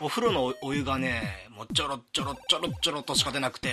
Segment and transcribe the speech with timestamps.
[0.00, 3.70] お風呂のお湯がね、もうちょろちょろちょろちょろとしか出なくて、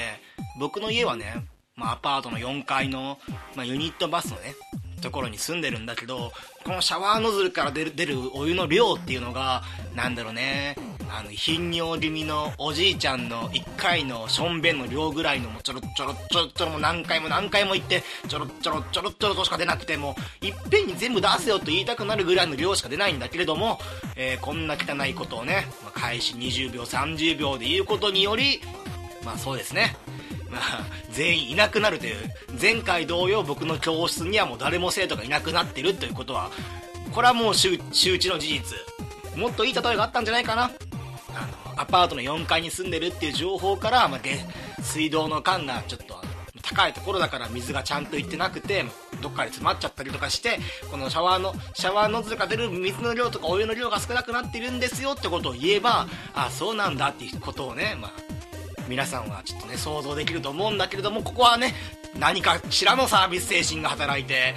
[0.59, 1.45] 僕の家はね、
[1.75, 3.17] まあ、アパートの4階の、
[3.55, 4.53] まあ、ユニットバスのね、
[5.01, 6.31] ところに住んでるんだけど、
[6.63, 9.63] このシャワーノズルから出る出るお湯の量っていうのが、
[9.95, 10.75] なんだろうね、
[11.13, 23.79] あの、頻尿気味のおじいちゃんの1回のしょんべんの量ぐらいのもちょろちょろちょろちょろも何回も何回も言って、ちょろちょろちょろちょろとしか出なくても、いっぺんに全部出せよと言いたくなるぐらいの量しか出ないんだけれども、
[24.15, 28.61] えー、こんな汚いことをね、まあ、開始20秒、30秒で言うことにより、
[29.25, 29.97] まあそうですね。
[30.49, 30.61] まあ、
[31.11, 32.15] 全員いなくなるという、
[32.59, 36.51] 前回同様僕の教室にはもう誰も生徒がいなくなってるということは、
[37.11, 38.77] これはもう周知の事実。
[39.35, 40.71] もっといい例えがあったんじゃないかな。
[41.35, 44.19] あの、アパートの4階に住んでるっていう情報から、まあ、
[44.81, 46.15] 水道の管がちょっと
[46.61, 48.85] 高いところだから水がちゃんと行ってなくて、
[49.21, 58.11] どっかで詰まっちゃったりとかして、このシャワーの、シャワーノズルが出る水の量とかお湯の量が少なくなってるんですよってことを言えば、あ、そうなんだっていうことをね、まあ、
[58.87, 61.73] 皆さんはちょっとね、想像できると思うんだけれども、ここはね、
[62.19, 64.55] 何かしらのサービス精神が働いて、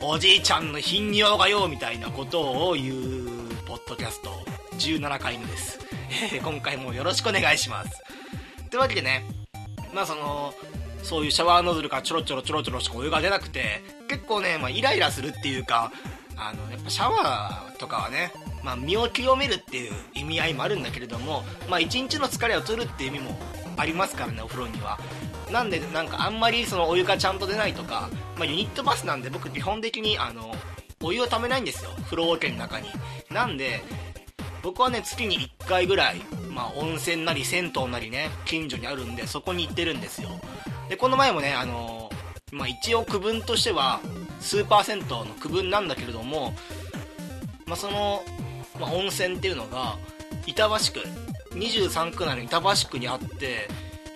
[0.00, 3.28] おじいちゃんの頻尿がよ、みたいなことを言う、
[3.66, 4.30] ポッドキャスト、
[4.78, 5.78] 17回目です。
[6.32, 7.90] え 今回もよろしくお願いします。
[8.70, 9.24] というわけでね、
[9.92, 10.54] まあその、
[11.02, 15.92] そういうシャワーノズルからちょろちょろちょろちょろしかお湯が出なくて、結構ね、まあイライラするっていうか、
[16.36, 23.38] あの、やっぱシャワーとかはね、まあ、身を清めるっていう意味合いもあるんだけれども、まあ、一日の疲れを取るっていう意味も
[23.76, 24.98] ありますからねお風呂には
[25.50, 30.54] なんでなんかあんまりそのお湯がちゃんと出ないとか、まあ、ユニットバスなんで僕基本的にあの
[31.02, 32.88] お湯をためないんですよ風呂桶の中に
[33.30, 33.82] なんで
[34.62, 40.30] 僕はね月に1回ぐらい、まあ、温泉なり銭湯なりね近所にあるんでそこに行ってるんですよ。
[40.88, 42.10] でこの前もねあの
[42.52, 44.00] まあ、一応区分としては
[44.38, 46.52] スーパー銭湯の区分なんだけれども、
[47.64, 48.22] まあ、その
[48.78, 49.96] まあ、温泉っていうのが
[50.46, 51.08] 板橋区
[51.54, 53.68] 23区内の板橋区にあって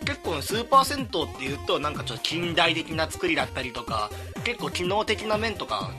[0.05, 1.09] 結構スーパー銭湯っ
[1.39, 4.11] ていうとなんかちょっと近代的な作りだったりとか
[4.45, 5.93] 結構機能的な面とか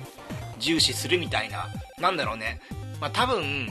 [0.60, 1.68] 重視するみたいな
[2.00, 2.60] なんだろうね、
[3.00, 3.68] まあ、多分、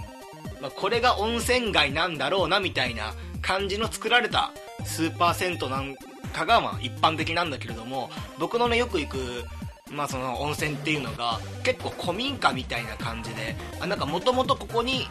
[0.60, 3.12] まあ、これが温泉街なんだろうなみたいな
[3.42, 4.52] 感じの作られた
[4.84, 5.94] スーパー銭湯なん
[6.32, 9.44] かがまあ一般的なんだけれども僕のねよく行く
[9.90, 15.06] まあその温泉っていうのが結構古民家みたいな感じであなんかもともとここに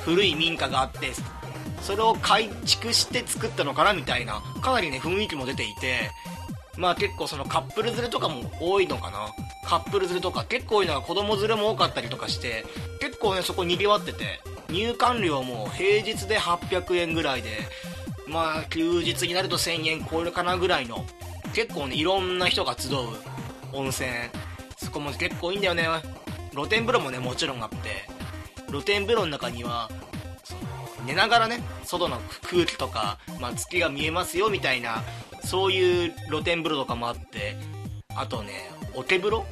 [0.00, 1.12] 古い民家があって
[1.82, 6.10] それを改築して作ったのかなみたいなかなりね雰囲気も出ていて
[6.76, 9.28] まあ結構そのカップル連れとかも多いのかな。
[9.68, 12.64] カップル連れとか結構多いのは子供連れも多かったりとかして
[13.00, 14.40] 結構ねそこにぎわってて。
[14.70, 17.50] 入館料も平日で800円ぐらいで
[18.26, 21.04] まあ休日になると1000円超えるかなぐらいの
[21.54, 22.98] 結構ねいろんな人が集う
[23.72, 24.08] 温泉。
[24.76, 25.86] そこも結構いいんだよね。
[26.52, 27.76] 露天風呂もねもちろんあって。
[28.68, 29.90] 露天風呂の中には
[30.44, 30.60] その
[31.06, 35.02] 寝ながらね外の空気とか、まあ、月が見えますよみたいな
[35.44, 37.56] そういう露天風呂とかもあって。
[38.14, 39.46] あとね桶風呂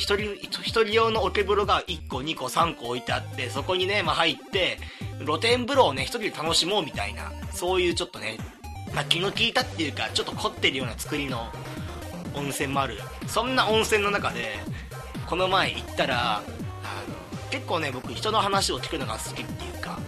[0.00, 4.78] 1人1人用の桶風呂が1個2個3個置いてあってそこにね、まあ、入って
[5.24, 8.38] 露天風呂をね1人で楽しもうみたいなそういうちょっとね、
[8.94, 11.48] まあ、気の利いたっていうかちょっと凝ってるような作りの
[12.34, 12.98] 温泉もある。
[13.26, 14.54] そんな温泉の中で
[15.28, 16.44] この前行ったらあの
[17.50, 19.98] 結構ね僕人の話を聞くのが好きっていうか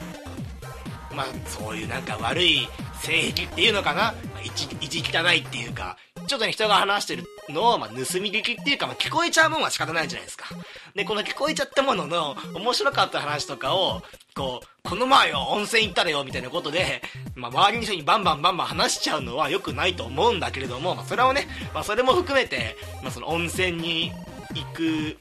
[1.14, 2.66] まあそういうなんか悪い
[3.02, 4.14] 性癖っていうのかな？
[4.42, 5.96] 一一汚いっていうか
[6.26, 10.46] ちょっとね人が話してるのを、まあ、盗み聞きっていうか、まあ、聞こえちゃうもんは仕方ないじゃないですか。
[10.94, 14.02] でこの聞こえちゃったものの面白かった話とかを
[14.34, 17.02] こうこの前よ温泉行ったらよみたいなことで、
[17.34, 24.12] まあ、周りの人にバンバンバンバン話しちゃうのは良くないと思うんだけれども、まあ、それをね、まあ、それも含めて、まあ、その温泉に
[24.54, 25.16] 行く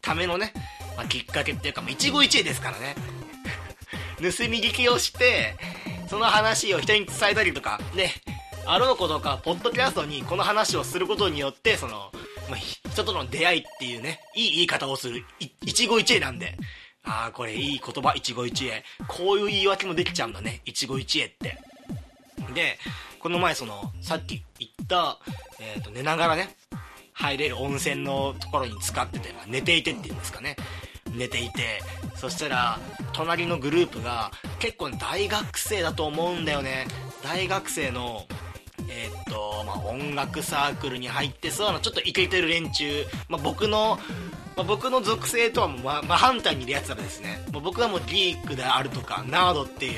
[0.00, 0.52] ためのね、
[0.96, 2.94] まあ、きっかけっていうか、まあ、一期一会ですからね。
[4.16, 5.56] 盗み聞きをして
[6.08, 8.10] その話を人に伝えたりとかで
[8.66, 12.10] あろうことかポッドキャストにこの話をすることによってその、
[12.48, 16.56] まあ、人との出会いっていうねいい言い方をする一期一会なんで
[17.04, 18.82] ああ、これいい言葉、一期一会。
[19.06, 21.58] こういう言い訳もできちゃうんだね、一期一会って。
[22.54, 22.78] で、
[23.18, 25.18] この前その、さっき言った、
[25.60, 26.56] えっ、ー、と、寝ながらね、
[27.12, 30.56] 入れる温泉のところに使ってて、まあ、寝ていてっていうんですかね。
[31.14, 31.82] 寝ていて、
[32.16, 32.78] そしたら、
[33.12, 36.86] 隣のグループが、結構大学生だと思うんだよね。
[37.22, 38.26] 大学生の、
[38.88, 43.98] えー、っと、まあ、音楽サークルに入ってそうな、ちょっとイケてる連中、まあ、僕の
[44.56, 47.44] まあ、僕の属性とはもう真反対にいるやつらですね。
[47.52, 49.92] もう僕はもうギークであるとかナードっていう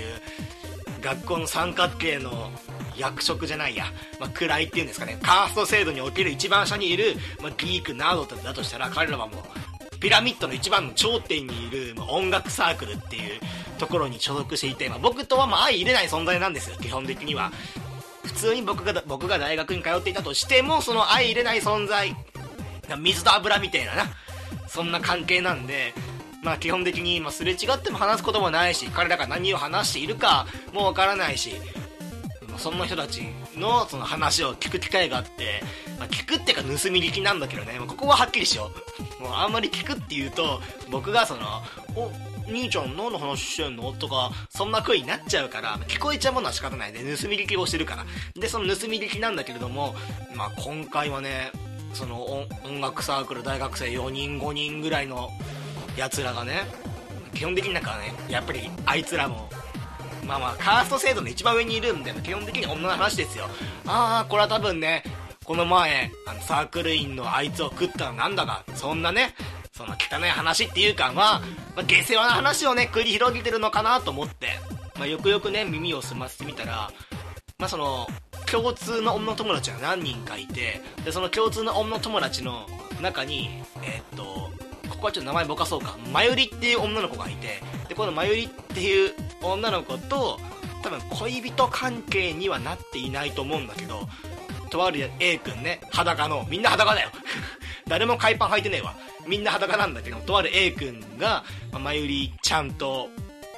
[1.02, 2.50] 学校の三角形の
[2.96, 3.84] 役職じゃないや、
[4.18, 5.18] まあ、位っていうんですかね。
[5.22, 13.40] カースト制度における一番下にいる、まあ、ギークナードだとしたら彼らはもうピラミッドの一番の頂点にいる、まあ、音楽サークルっていう
[13.78, 17.52] ところに所属していて、まあ、僕とはまあ相入れない存在なんですよ、基本的には。
[18.26, 22.14] 普通に僕が、僕が大学に通っていたとしても、その相入れない存在、
[22.98, 24.04] 水と油みたいなな、
[24.68, 25.94] そんな関係なんで、
[26.42, 31.54] まあ基本的に、まあ、すれ違っても話すこともないし、彼らが何を話しているかもわからないし、
[32.58, 33.22] そんな人たち
[33.56, 35.62] のその話を聞く機会があって、
[35.98, 38.70] まあ、聞くっていうか盗み聞きなんだけどね、ま、ここははっきりしよ
[39.20, 39.22] う。
[39.22, 41.62] もうあんまり聞くって言うと、僕がその、
[41.94, 42.10] お、
[42.48, 43.92] 兄ちゃん何の話してんの？
[43.92, 48.06] とか、そんな声になっちゃうから、聞こえちゃうものは仕方ないで、盗み聞きをしてるから。
[48.40, 49.94] で、その盗み聞きなんだけれども、
[50.34, 51.50] まあ今回はね、
[51.92, 52.24] その
[52.64, 55.30] 音楽サークル大学生4人5人ぐらいの
[55.96, 56.62] やつらがね、
[57.34, 59.48] 基本的になんかね、やっぱりあいつらも
[60.26, 63.48] まあまあ、カースト制度の一番上にいるんで、基本的に女の話ですよ。
[63.86, 65.04] ああ、これは多分ね、
[65.44, 69.36] この前、あの、サークル員のあいつを食ったのなんだか、そんなね、
[69.76, 71.42] その汚い話っていうか、まあ、
[71.76, 74.48] ま、下世話な話をね、繰り広げてるのかなと思って、
[74.96, 76.90] まあ、よくよくね、耳を澄ませてみたら、
[77.58, 78.06] まあ、その、
[78.50, 82.66] 共通の女友達が何人かいて、で、その共通の女友達の
[83.02, 83.50] 中に、
[83.82, 84.50] えー、っと、
[84.88, 89.12] ここはちょっと名前ぼかそうか、まゆりっていう女の子がいて、で、このまゆりっていう
[89.42, 90.40] 女の子と、
[90.82, 94.08] 多分恋人関係にはなっていないと思うんだけど、
[94.70, 97.10] とある A 君ね、裸の、みんな裸だよ
[97.86, 98.94] 誰も海パン履いてねえわ。
[99.26, 103.08] みんな裸なんだけど、とある A 君が、まあ、まゆりちゃんと、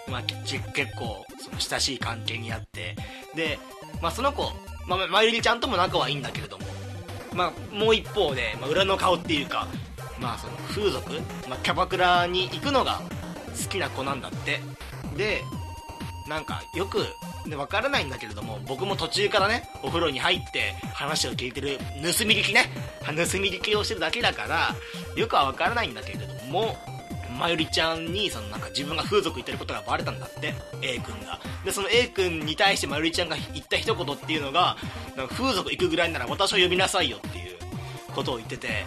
[0.09, 2.97] まあ、結構、その親しい関係にあって、
[3.35, 3.59] で、
[4.01, 4.51] まあ、その子、
[4.87, 6.65] まあ、まゆりちゃんとも仲はいいんだけれども、
[7.35, 9.69] まあ、もう一方で、まあ、裏の顔っていうか、
[10.21, 11.13] まあ、その風俗、
[11.49, 13.01] まあ、キャバクラに行くのが
[13.63, 14.61] 好きな子なんだって。
[15.17, 15.43] で、
[16.29, 16.99] なんかよく
[17.49, 22.67] で分からないんだけれども僕も途中からねお風呂に入って話を聞いてる盗み聞きね
[23.13, 24.75] 盗み聞きをしてるだけだから
[25.17, 26.77] よくは分からないんだけれども
[27.39, 31.39] まゆりちゃんにそのなんか自分が風俗行ってることがバレたんだって A 君が。
[31.65, 34.77] でその A 君に対してまゆりちゃんが言った一言っていうのが
[35.17, 37.57] なんか風俗行くぐらいなら私を呼びなさいよっていう
[38.15, 38.85] ことを言ってて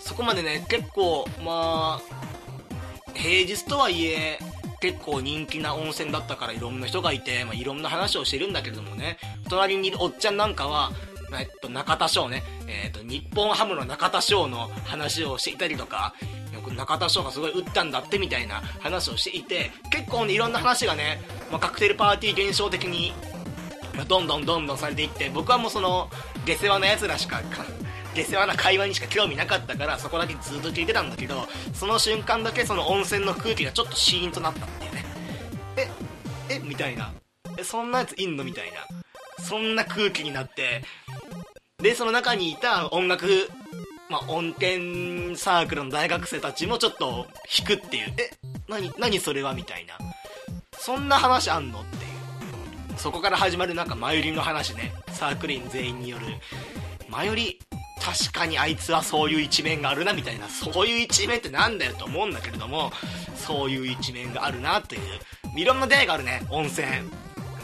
[0.00, 4.38] そこまでね結構まあ平日とはいえ
[4.84, 9.16] 結構人気な温泉だったからいろんな人がいて、まあ、いろんな話をしてるんだけれどもね、
[9.48, 10.92] 隣にいるおっちゃんなんかは、
[11.40, 16.14] えっと、中田翔ね、えっと、日本ハムの中田翔の話をしていたりとか、
[16.76, 21.20] 中田翔がすごい打ったんだってみたいな話をしていて、結構ね、いろんな話がね、
[21.50, 23.12] まあ、カクテルパーティー現象的に、
[24.08, 26.10] どんどんどんどんされていって、僕はもうその、
[26.44, 27.40] 下世話な奴らしか
[28.14, 35.04] 下世話な会話にしか興味なかったからそこだけずっと聞いてたんだけどその瞬間だけその温泉の空気がちょっとシーンとなったっていうね。
[35.76, 37.12] ええみたいな。
[37.62, 39.42] そんなやついんのみたいな。
[39.42, 40.82] そんな空気になって
[41.84, 43.28] でその中にいた音楽
[44.08, 47.26] まあ、音程サークルの大学生たちもちょっと
[47.58, 48.12] 引くっていう。
[48.18, 48.30] え
[48.68, 49.98] 何何それはみたいな。
[50.78, 52.98] そんな話あんのっていう。
[52.98, 54.92] そこから始まるなんかマユリの話ね。
[55.10, 56.26] サークル員全員による。
[57.08, 57.58] マユリ
[58.00, 60.48] 確かにあいつはそういう一面があるなみたいな。
[60.48, 62.92] そういう一面ってなんだよと思うんだけれども
[63.34, 65.00] そういう一面があるなという。
[65.56, 66.86] いろんな出会いがあるね温泉。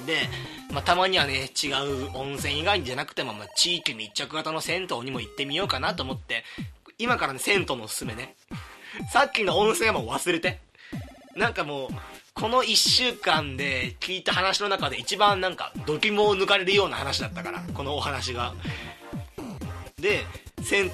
[0.06, 0.28] で、
[0.72, 6.44] まあ、たまにはね違う温泉以外じゃなくても、まあ、地域密着型の銭湯にも行ってみようかなと思って
[6.98, 8.36] 今からね銭湯のおすすめね。
[9.12, 10.60] さっきの温泉はもう忘れて。
[11.36, 11.88] なんかもう
[12.34, 18.54] この1週間で聞いた話の中で一番なんかドキモを抜かれるような話だったからこのお話が。
[19.98, 20.24] で
[20.62, 20.90] 銭湯。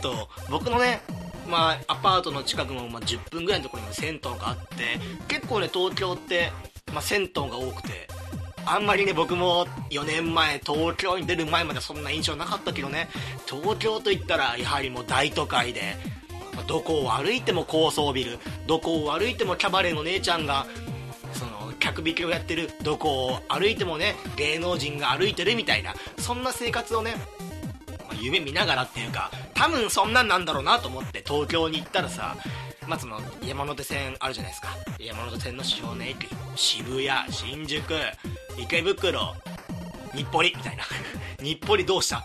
[0.50, 1.00] 僕のね
[1.48, 4.98] まあ、アパートの近くの、まあ、10分ぐらいのところにも銭湯があって
[5.28, 6.50] 結構ね東京って、
[6.92, 8.08] まあ、銭湯が多くて。
[8.66, 13.08] あんまりね僕も4年前東京に出る前までそんな印象なかったけどね。
[13.46, 15.96] 東京といったらやはりもう大都会で。
[16.66, 18.38] どこを歩いても高層ビル。
[18.66, 20.66] どこを歩いてもキャバレーの姉ちゃんが
[21.32, 22.70] その客引きをやってる。
[22.82, 25.94] どこを歩いてもね芸能人が歩いてるみたいな。
[26.18, 27.14] そんな生活をね
[28.20, 32.36] 夢見ながらっていうか多分そんなんなんだろうなと思って東京に行ったらさ
[32.86, 34.68] まあ、その山手線あるじゃないですか。
[34.98, 37.82] 山手線の主要な駅渋谷新宿
[38.58, 39.34] 池袋
[40.14, 40.84] 日暮里みたいな。
[41.42, 42.24] 日暮里どうした？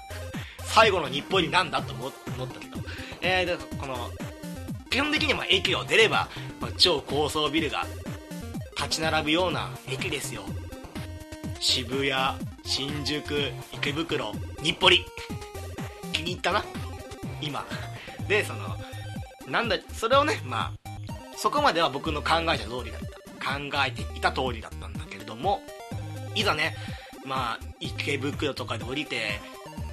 [0.66, 2.12] 最後の日暮里なんだと思っ
[2.48, 2.78] たけど
[3.22, 4.10] えー、でこの
[4.90, 6.28] 基本的には駅を出れば、
[6.60, 7.86] まあ、超高層ビルが
[8.78, 10.44] 立ち並ぶような駅ですよ。
[11.60, 12.14] 渋谷
[12.64, 15.10] 新宿池袋日暮里。
[16.12, 16.64] 気に入ったな
[17.42, 17.66] 今。
[18.28, 18.76] でその
[19.52, 20.92] なんだそれをねまあ
[21.38, 23.22] そこまでは僕の考えた通りだった。
[23.42, 25.62] 考えていた通りだったんだけれども
[26.36, 26.76] いざね
[27.26, 29.40] まあ池袋とかで降りて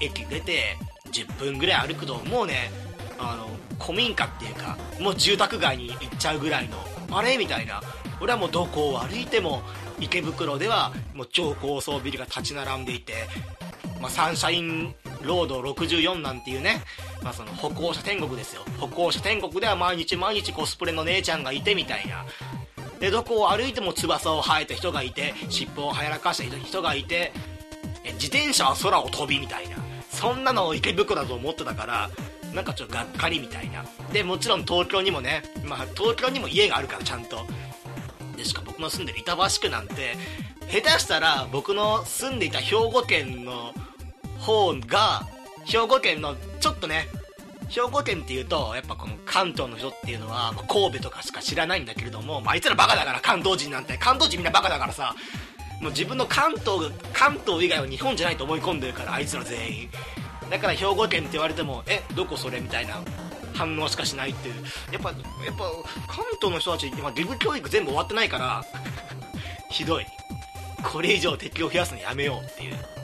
[0.01, 0.77] 駅出て
[1.13, 2.71] 10分ぐらい歩くともうね
[3.19, 3.49] あの
[3.83, 6.77] 古民家っていうかもう住宅街に行っちゃうぐらいの
[7.17, 7.39] あれ？
[7.39, 7.81] みたいな。
[8.21, 9.63] 俺はもうどこを歩いても
[9.99, 13.15] 池袋ではもう超高層ビルが立ち並んでいて、
[14.01, 16.83] まあ、サンシャインロード64なんていうね、
[17.23, 18.63] まあ、その歩行者天国ですよ。
[18.79, 22.25] 歩行者天国では毎日毎日コスプレの姉ちゃんがいてみたいな。
[23.01, 27.33] でどこを歩いても翼を生えた人がいて尻尾をはやらかした人がいて
[28.15, 29.77] 自転車は空を飛びみたいな。
[30.11, 32.11] そんなのを池袋だと思ってたから
[32.55, 33.85] なんかちょっとがっかりみたいな。
[34.13, 37.47] でもちろん東京にもね、まあ、東京にも家があるからちゃんと。
[38.37, 40.17] でしか僕の住んでる板橋区なんて
[40.71, 43.73] 下手したら僕の住んでいた兵庫県の
[44.39, 45.27] 方が
[45.65, 47.09] 兵庫県のちょっとね
[47.69, 53.99] 兵庫県っていうとやっぱこの関東の人っていうのは、まあ、神戸とかしか知らないんだけれども、まあ、いつらバカだから関東人なんて。
[53.99, 55.15] 関東人みんなバカだからさ
[55.81, 59.91] もう自分の関東関東以外は日本じゃないと思い込んでるからあいつら全員。
[60.51, 63.03] だから兵庫県って言われてもえどこそれみたいな
[63.55, 64.55] 反応しかしないっていう。
[64.93, 65.71] やっぱやっぱ
[66.09, 68.65] 関東の人たち今義務教育全部終わってないから
[69.71, 70.07] ひどい。
[70.83, 72.98] これ以上敵を増やすのやめようっていう。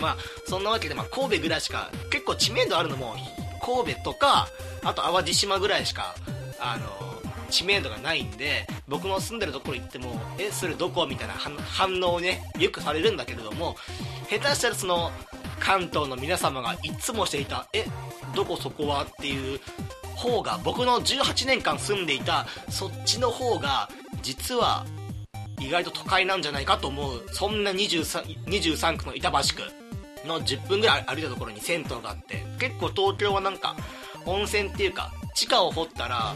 [0.00, 0.16] まあ
[0.46, 3.14] そんなわけで、まあ、神戸ぐらいしか結構知名度あるのも
[3.62, 4.48] 神戸とか
[4.82, 6.14] あと淡路島ぐらいしか
[6.58, 7.10] あの
[7.50, 11.06] 知名度がないんで僕の住んでるところ行ってもえそれどこ？
[11.06, 13.76] みたいな反応をねよくされるんだけれども
[14.28, 15.10] 下手したらその
[15.58, 17.84] 関東の皆様がいつもしていたえ
[18.34, 19.60] どこそこはっていう
[20.14, 23.88] 方が僕の18年間住んでいたそっちの方が
[24.22, 24.86] 実は
[25.58, 29.79] 意外と都会なんじゃないかと思うそんな 23, 23区の板橋区。
[30.26, 33.76] の10分ぐらい歩いたところに銭湯があって結構東京はなんか
[34.26, 36.34] 温泉っていうか地下を掘ったら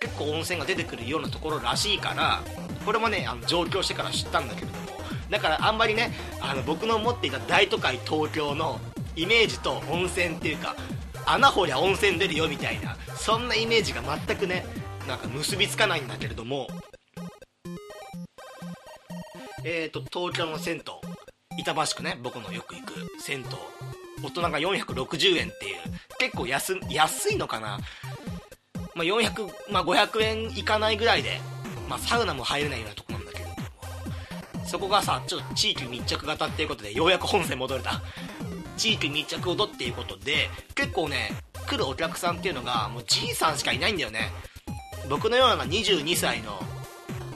[0.00, 2.42] 結構温泉が出てくるようなところらしいから
[2.84, 4.82] これもねあの上京してから知ったんだけれども
[5.30, 8.80] だからあんまりねあの僕の持っていた大都会東京の
[9.16, 10.76] イメージと温泉っていうか
[11.24, 14.66] 穴掘りゃ温泉出るよみたいなそんなイメージが全くね
[15.06, 16.68] なんか結びつかないんだけれども。
[19.64, 20.82] えーと東京の銭湯。
[21.58, 23.44] 板橋区ね僕のよく行く銭湯。
[24.22, 25.76] 大人が460円っていう。
[26.18, 27.78] 結構安安いのかな。
[28.94, 31.40] まあ、400、まあ、500円いかないぐらいで、
[31.88, 33.50] まあ、サウナも入れないようなとこなんだけれど。
[33.50, 33.56] も
[34.66, 38.02] そこがさちょっと地域密着型っていうことでようやく本線戻れた。
[38.76, 41.30] 地域密着ほどっていうことで結構ね
[41.66, 44.30] 来るお客さんっていうのがもうじいさんしかいないんだよね。
[45.10, 46.58] 僕のような22歳の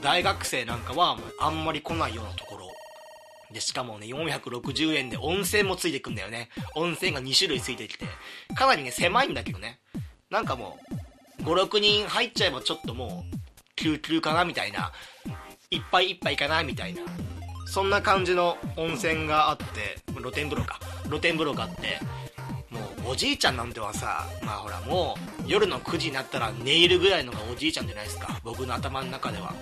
[0.01, 2.46] 大学生なんかはあんまり来ないようなと
[3.57, 6.51] でしかもね460円で温泉もついてくんだよね。
[6.75, 8.05] 温泉が2種類ついてきて。
[8.55, 9.81] かなりね狭いんだけどね。
[10.29, 10.79] なんかも
[11.41, 13.37] う56人入っちゃえばちょっともう
[13.75, 14.93] 救急かなみたいな。
[15.71, 17.01] いっぱいいっぱいかなみたいな。
[17.67, 19.65] そんな感じの温泉があって
[20.19, 20.79] 露天風呂か。
[21.05, 21.99] 露天風呂があって。
[22.71, 28.39] もうおじいちゃんなんてはさまあほらもう夜の9時になったら寝入るぐらいのがおじいちゃんじゃないですか。
[28.45, 29.55] 僕の頭の中では。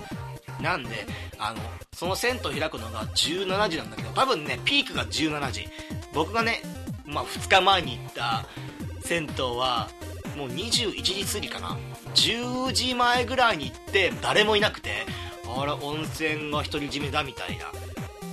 [0.64, 1.06] なんで
[1.38, 1.60] あの
[1.92, 5.68] その銭湯開くのが17時なんだけど多分ねピークが17時。
[6.14, 6.62] 僕がね
[7.06, 8.46] まあ2日前に行った
[9.02, 9.90] 銭湯は
[10.36, 11.76] もう21時過ぎかな。
[12.14, 15.04] 10時前ぐらいに行って誰もいなくて
[15.46, 17.66] あら温泉が独り占めだみたいな。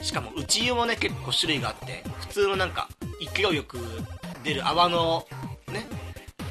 [0.02, 2.88] しかも内湯もね結構種類があって普通のなんか
[3.36, 3.78] 勢いよく
[4.44, 5.28] 出る泡の
[5.68, 5.86] ね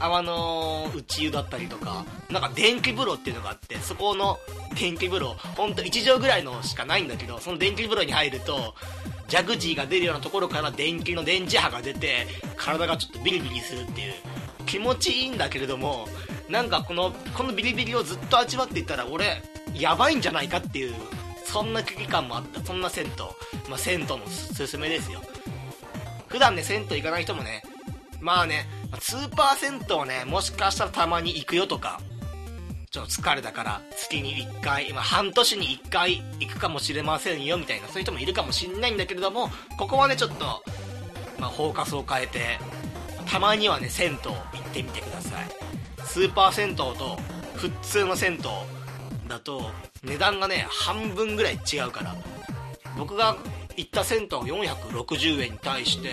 [0.00, 4.38] 泡の内湯だったりとかなんか電気風呂っていうのがあってそこの
[4.78, 8.74] 電気風呂ほんと1畳ぐらいのしかないんだけどその電気風呂に入ると
[9.28, 12.26] ジャグジーが出るようなところから電気の電磁波が出て
[12.56, 14.12] 体がちょっとビリビリするっていう
[14.66, 16.08] 気持ちいいんだけれども
[16.48, 19.42] なんかこのこのビリビリをずっと味わっていったら俺
[19.74, 20.94] やばいんじゃないかっていう
[21.50, 22.64] そんな危機感もあった。
[22.64, 23.10] そんな銭湯。
[23.68, 25.20] まあ銭湯のすすめですよ。
[26.28, 27.62] 普段ね銭湯行かない人もね
[28.20, 28.66] まあね
[29.00, 32.00] スーパー銭湯ねもしかしたらたまに行くよとか。
[32.90, 39.48] ちょっと疲れたから月に1回今半年に1回行くかもしれませんよみたいなそういう人もいるかもしんないんだけれども
[39.78, 40.44] ここはねちょっと
[41.38, 42.58] まあフォーカスを変えて
[43.28, 45.48] たまにはね銭湯行ってみてください。
[46.04, 47.16] スーパー銭湯と
[47.54, 48.40] 普通の銭湯
[49.28, 49.70] だと
[50.02, 52.16] 値段がね半分ぐらい違うから。
[52.98, 53.36] 僕が
[53.76, 56.08] 行った銭湯460円に対して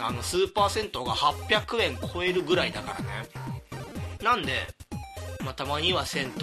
[0.00, 3.28] あのスーパー銭湯が800円超えるぐらいだからね。
[4.22, 4.68] なんで、
[5.44, 6.40] まあ、たまには銭湯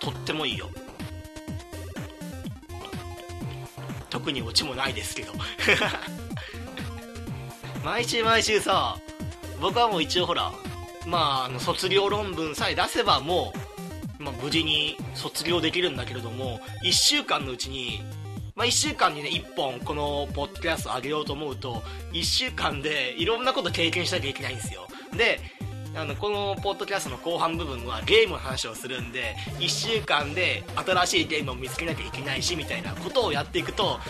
[0.00, 0.68] とってもいいよ。
[4.10, 5.32] 特にオチもないですけど。
[7.84, 8.98] 毎週毎週さ
[9.60, 10.52] 僕はもう一応ほら
[11.06, 13.52] まああの卒業論文さえ出せばも
[14.20, 18.02] う、まあ、無事に卒業できるんだけれども1週間のうちに
[18.58, 21.80] まあ、1週間にね1本このポッドキャスト上げようと思うと
[22.12, 24.88] 1週間でいろんなこと経験しなきゃいけないんですよ。
[25.16, 25.38] で
[25.94, 34.00] あのこのポッドキャストの後半部分はゲームの話をするんで1週間で新しいゲームを見つけなきゃいけないしみたいなことをやっていくと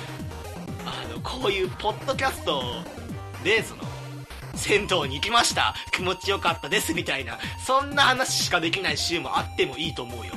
[0.86, 2.62] あのこういうポッドキャスト
[3.44, 3.82] でその
[4.54, 5.74] 銭湯に行きました。
[5.92, 7.38] 気持ちよかったですみたいな。
[7.64, 10.32] そんな話しかできない週もあってもいいと思うよ。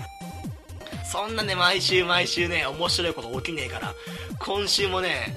[1.12, 3.94] そんなね毎週毎週ね面白いこと起きねえから
[4.39, 5.36] 今週もね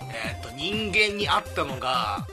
[0.00, 2.26] えっ、と人間に会ったのが、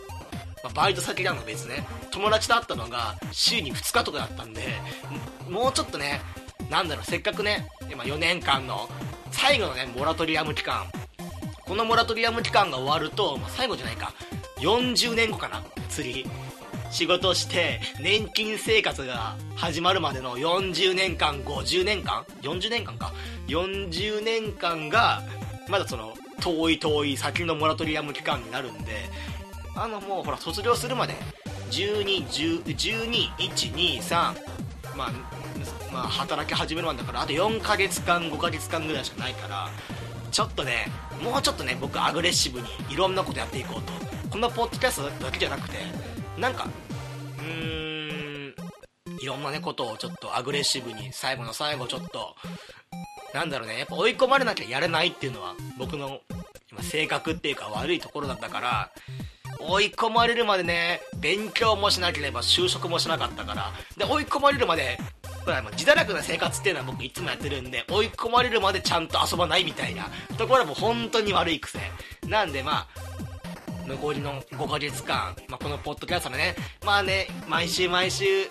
[0.64, 1.86] まあバイト先なの別ね。
[2.10, 4.62] 友達と会ったのが週に2日とかだったんで
[5.50, 6.22] もうちょっとね
[6.70, 8.90] なんだろうせっかくね今4年間の
[9.32, 10.86] 最後のねモラトリアム期間。
[11.66, 14.14] このモラトリアム期間が終わると、まあ、最後じゃないか。
[14.60, 16.26] 40年後かな釣り。
[16.92, 23.14] 仕事して年金生活が始まるまでの40年間50年間？40年間か。
[23.48, 25.22] 40年間が
[25.68, 29.10] まだその遠い遠い先のモラトリアム期間になるんで
[29.76, 31.16] あのもうほら卒業するまで
[31.72, 34.36] 12121223
[34.96, 35.12] まあ
[35.92, 39.70] まあ働き始めるまでだからあと4ヶ月間5ヶ月間ぐらいしかないから
[40.32, 40.88] ちょっとね
[41.24, 43.94] もうちょっとね僕アグレッシブにいろんなことやっていこうと。
[44.30, 45.78] このポッドキャストだけじゃなくて
[46.40, 46.68] なんか
[47.38, 48.56] うーん
[49.22, 52.36] いろんなねことをちょっとアグレッシブに最後の最後ちょっと
[53.34, 56.20] なんだろうねやっぱ追い込まれなきゃやれないっていうのは僕の
[56.72, 58.92] 今性格っていうか悪いところだったから
[59.60, 64.98] 追い込まれるまでね勉強もしなければ就職もしなかったからで追い込まれるまで
[65.44, 71.80] ほら自堕落な生活っていうのは僕いつもやってるんで追い込まれるまでちゃんと遊ばないみたいなところはも本当に悪い癖。
[72.28, 73.29] なんでまあ
[73.90, 76.56] 残りの5ヶ月間、まあ、このポッドキャストでね。
[76.86, 78.48] まあね毎週毎週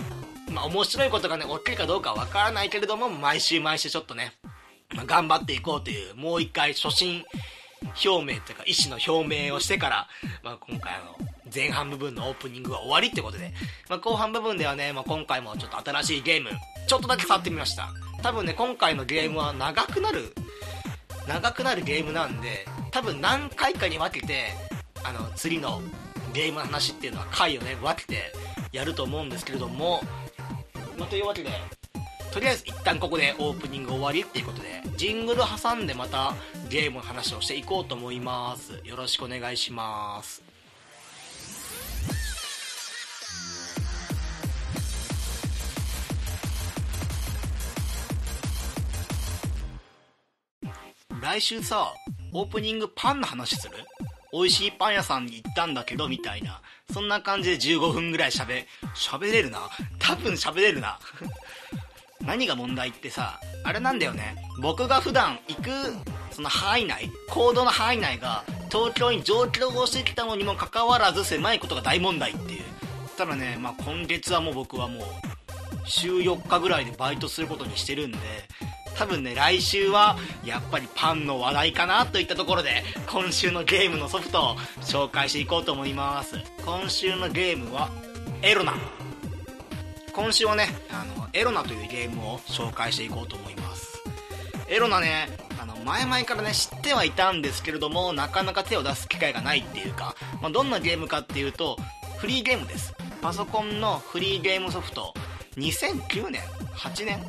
[0.51, 4.33] まあ面白いことがね起きるかどうかわからないけれども毎週毎週ちょっとね、
[4.95, 7.25] まあ、頑張っていこうというもう一回初心
[8.05, 10.09] 表明というか意思の表明をしてから、
[10.43, 13.53] まあ、今回あの前半部分のオープニングは終わりってことで、
[13.89, 16.51] まあ、後半部分ではね、まあ、今回もちょっと新しいゲーム
[16.89, 17.89] ちょっとだけ触ってみました。
[18.23, 20.35] 多分ね今回のゲームは長くなる
[21.29, 24.53] 長くなるゲームなんで多分何回かに分けて
[25.05, 25.81] あの次の
[26.33, 28.33] ゲームの話っていうのは回をね分けて
[28.73, 30.03] やると思うんですけれども、
[30.99, 31.51] まあ、というわけで
[32.33, 36.35] とりあえず一旦ここでオープニング終わりっていうことでジングル挟んでまた
[36.69, 38.81] ゲームの話をしていこうと思います。
[38.85, 40.43] よろしくお願いします。
[51.21, 51.93] 来週さ
[52.33, 53.75] オープニングパンの話する？
[54.33, 56.61] 美味しいパン屋さんに行ったんだけどみたいな。
[56.93, 58.65] そんな感じで15分ぐらい喋
[58.95, 59.69] 喋れるな？
[59.99, 60.99] 多分喋れるな。
[62.21, 64.37] 何が問題ってさあれなんだよね。
[64.61, 65.71] 僕が普段行く
[66.31, 72.63] その範囲内行動の範囲内が東京に上京をしてきたのにもかかわらず狭いことが大問題っていう。
[73.17, 75.05] ただね、まあ、今月はもう僕はもう
[75.85, 78.19] 週4日ぐらいでバイトすることにしてるんで
[78.99, 86.37] 多分ね来週はやっぱりパンの話題かなといったところで今週のゲームのソフトを紹介していこうと思います。
[86.65, 87.91] 今週のゲームは
[88.43, 88.75] エロナ。
[90.13, 94.03] 今週はねあのエロナというゲームを紹介していこうと思います。
[94.69, 95.29] エロナね
[95.61, 101.77] あの前々からね知ってはいたんですけれどもなかなか手を出す機会がないっていうか、まあ、どんなゲームかっていうと
[102.19, 102.95] フリーゲームです。
[103.23, 105.15] パソコンのフリーゲームソフト。
[105.57, 106.43] 2009年
[106.75, 107.21] ？8年？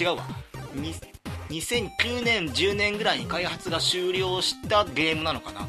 [0.00, 0.26] 違うわ。
[0.74, 5.68] 2009年10年ぐらいに開発が終了したゲームなのかな。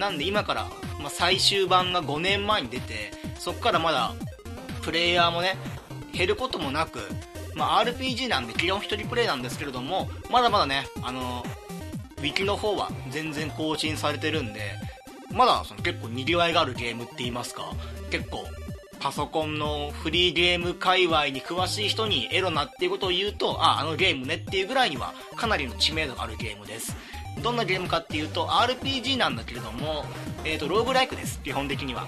[0.00, 0.64] なんで今から、
[1.00, 4.14] まあ、最終版が5年前に出てそっからまだ
[4.82, 5.56] プレイヤーもね
[6.12, 7.00] 減ることもなく、
[7.54, 11.44] まあ、RPG なんで基本1人プレイなんですけれどもまだまだねあの
[12.18, 14.60] ウィキの方は全然更新されてるんで
[15.32, 17.72] まだその結構にぎわいがあるゲームって言いますか
[18.10, 18.44] 結構
[19.00, 26.94] パソコンのフリーゲーム界隈に詳しい人にエロなっていうことを言うとああのゲームねっていうぐらいにはかなりの知名度があるゲームです。
[27.42, 30.04] どんなゲームかっていうと RPG なんだけれども、
[30.44, 32.06] えー、とローグライクです基本的には。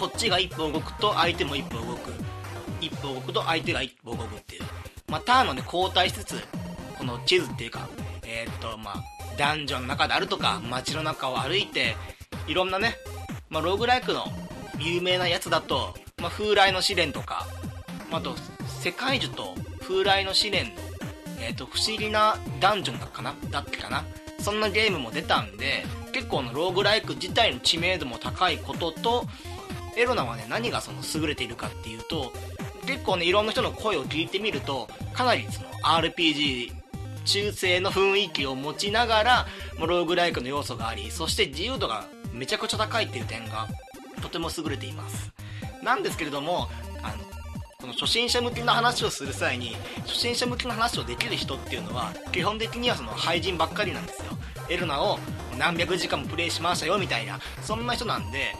[0.00, 2.12] こっちが一歩動くと相手も一歩動く。
[2.80, 4.62] 一歩動くと相手が一歩動くっていう、
[5.08, 6.34] まあ、ターンのね交代しつつ
[6.98, 7.88] この地図っていうか
[8.24, 9.04] えっ、とまあ
[9.36, 11.96] ダンジョンの中であるとか街の中を歩いて
[12.48, 12.96] いろんなね、
[13.48, 14.24] まあ、ローグライクの
[14.80, 17.46] 有名なやつだと、まあ、風来の試練とか、
[18.10, 18.34] あ、と
[18.80, 20.70] 世界樹と風来の試練の、
[21.40, 24.04] えー、と不思議なダンジョンだかなだっけかな
[24.40, 29.26] そんなゲームも出たんで結構のローグライク自体の知名度も高いことと
[29.96, 32.32] エロナはね何がその優れているかっていうと
[32.86, 36.72] 結構ねいろんな人の声を聞いてみるとかなりその RPG
[37.24, 39.46] 中世の雰囲気を持ちながら
[39.78, 43.68] ローグライクの要素がありそして自由度がめちゃくちゃ高いっていう点が
[44.20, 45.32] とても優れています。
[45.82, 46.68] なんですけれども
[47.02, 47.24] あの
[47.78, 49.74] この初心者向けの話をする際に
[50.06, 54.32] 初心者向けの話をできる人っていうのは基本的にはその廃人ばっかりなんですよ。
[54.68, 55.18] エルナを
[55.58, 58.54] 何百時間もプレイしましたよみたいなそんな人なんで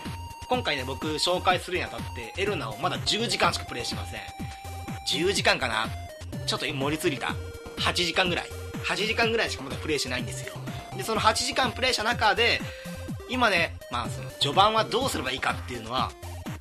[0.49, 4.21] 今回ね僕紹介するにあたってエルナをまだ10時間しかプレイしません。
[5.07, 5.87] 10時間かな？
[6.47, 7.35] ちょっと盛りすぎた。
[7.79, 8.47] 8時間ぐらい。
[8.85, 10.55] 8時間ぐらいしかまだプレイしてないんですよ。
[10.97, 12.61] でその8時間プレイした中で
[13.31, 16.11] 今ねまあその序盤はどうすればいいかっていうのは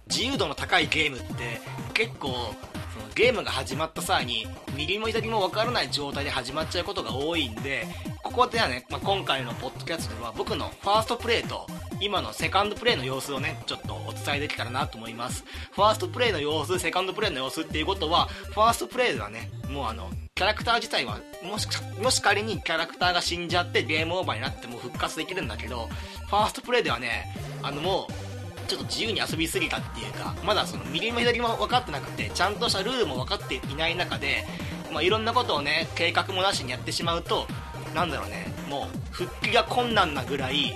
[0.09, 1.59] 自由度の高いゲームって
[1.93, 7.85] 結構そのゲームが始まった際に右も左も分からない状態で始まっちゃうことが多いんで
[8.23, 11.65] ここではね、まあ、今回のポッドキャストでは僕のファーストプレイと
[12.01, 15.43] 今のセカンドプレイの様子をねちょっとお伝えできたらなと思います。
[15.73, 21.67] ファーストプレイの様子セカンドプレイの様子っていうことはファーストプレイではねもうあのキャラクター自体はもし
[22.01, 25.89] もし仮にキャラクターが死んじゃってゲームオーバーになっても復活できるんだけど
[26.29, 34.45] ファーストプレイではねあのもうちょっと自由に遊びすぎたっていうかまだその右も左も分かってなくてちゃんとしたルールも分かっていない中で、
[34.93, 37.47] まあ、いろんなことをね計画もなしにやってしまうと
[37.95, 40.75] なんだろうねもう復帰が困難なぐらい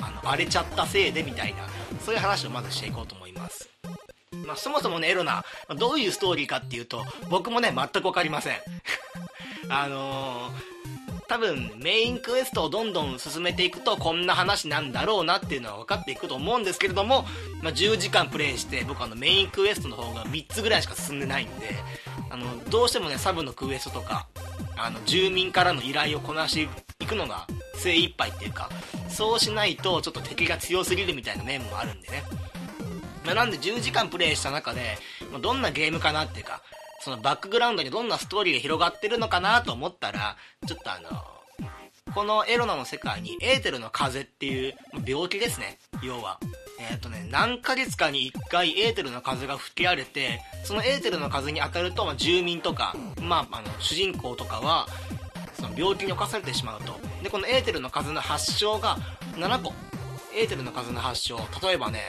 [0.00, 1.66] あの荒れちゃったせいでみたいな
[2.04, 3.70] そういう話をまずしていこうと思います。
[4.46, 5.44] まあ、そもそもねエロナ
[5.78, 8.56] どういうストーリーかっていうと僕もね全く分かりません。
[9.70, 10.52] あのー、
[11.32, 17.24] 多分メインクエストをどんどん進めていくとこんな話なんだろうなっていうのは分かっていくと思うんですけれども、
[17.62, 21.70] まあ、10時間プレイして僕あのメインクエストの方が3つぐらいしか進んでないんで
[22.28, 24.26] あのどうしてもねサブのクエストとか
[24.76, 26.68] あの住民からの依頼をこなして
[27.02, 28.68] いくのが精一杯っていうか
[29.08, 32.24] そうしないとちょっと敵が強すぎるみたいな面もあるんでね、
[33.24, 34.98] ま、なんで10時間プレイした中で、
[35.32, 36.60] ま、どんなゲームかなっていうか
[37.02, 40.36] そのバックグラウンドにどんなストーリーが広がってるのかなと思ったら
[40.66, 41.10] ちょっとあの
[42.14, 45.78] このエロナの世界にエーテルの風っていう病気ですね。
[46.02, 46.38] 要は。
[46.78, 54.86] えっ、ー、とね何ヶ月かに1回エーテルの風が吹き荒れてそのエーテルの風に当たると、まあ、住民とか、まあ、あの主人公とかは
[55.54, 57.00] その病気に侵されてしまうと。
[57.22, 58.96] でこのエーテルの風の発症が
[59.34, 59.72] 7個。
[60.34, 62.00] エーテルの風の発症例えばね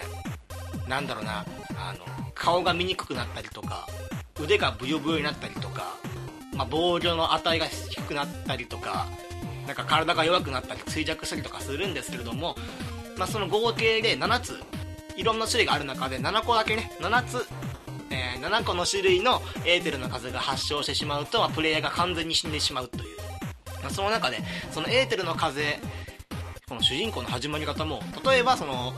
[0.87, 3.87] なんだろうなあの顔が見にくくなったりとか
[4.39, 5.97] 腕がブヨブヨになったりとか、
[6.53, 9.07] まあ、防御の値が低くなったりとか
[9.67, 12.55] なんか体が弱くなったり衰弱したりとかするんですけれども、
[13.17, 14.59] まあ、その合計で7つ
[15.15, 17.45] いろんな種類がある中で7個だけね7つ、
[18.09, 23.17] えー、7個の種類のエーテルの風が発症してしまうと、まあ、プレイヤーが完全に死んでしまうという、
[23.81, 24.39] まあ、その中で
[24.71, 25.79] そのエーテルの風
[26.67, 28.93] この主人公の始まり方も例えばその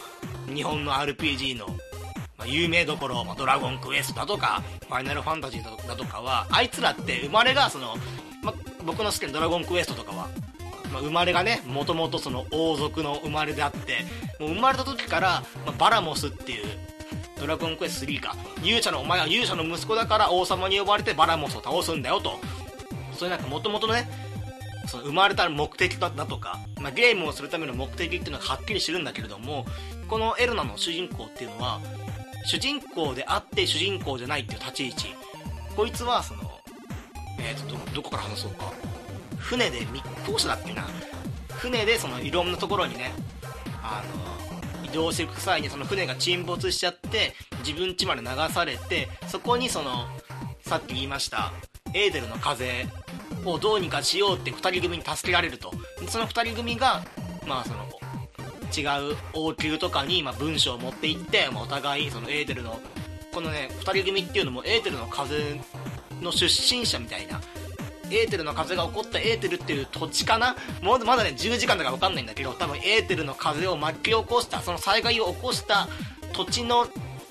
[0.48, 1.68] 日本の RPG の
[2.46, 7.96] ま有名どころ、まあ、ドラゴンクエストだとか、ファイナルファンタジーだとかは、あいつらって生まれがその、
[8.42, 8.54] ま
[8.86, 10.30] 僕の好きなドラゴンクエストとかは、
[10.94, 14.06] ま生まれがね、もともとその王族の生まれであって、
[14.40, 16.66] もう生まれた時から、まバラモスっていう、
[17.40, 22.40] ドラゴンクエスト3か、勇者の、お前は勇者の息子だから王様に呼ばれてバラモスを倒すんだよと。
[23.14, 24.10] そういうなんかもともとね、
[24.88, 29.66] その生まれた目的だとか、まあ、ゲームをするための目的っていうのがはっきりしてるんだけれども
[30.08, 31.82] このエルナの主人公っていうのは
[32.46, 35.16] 主人公であって主人公じゃないっていう立ち位置。
[35.76, 36.42] こいつはその
[37.40, 38.72] えっ、ー、とどこから話そうか。
[39.38, 40.86] 船で密航者だっけな。
[41.50, 43.12] 船でそのいろんなところにね
[43.82, 44.04] あ
[44.82, 47.34] の移動していく際にその船が沈没しちゃって
[47.66, 50.08] 自分家まで流されてそこにその
[50.62, 51.52] さっき言いました
[51.94, 52.86] エーデルの風
[53.46, 55.72] をどうにかしようって2人組に助けられると。
[56.10, 57.04] その2人組が
[57.48, 57.86] まあその
[58.80, 62.80] 違う王宮とかに、ま、文章を持って行って、まあ、お互いそのエーテルの
[63.34, 65.60] このね2人組っていうのもエーテルの風
[66.22, 67.42] の出身者みたいな
[68.12, 70.56] エーテルの風が起こったエーテルっていう土地かな？
[70.82, 75.88] もうまだね10時間だから分かんないんだけど多分エーテルの風を巻き起こしたその災害を起こした
[76.34, 76.88] 土地の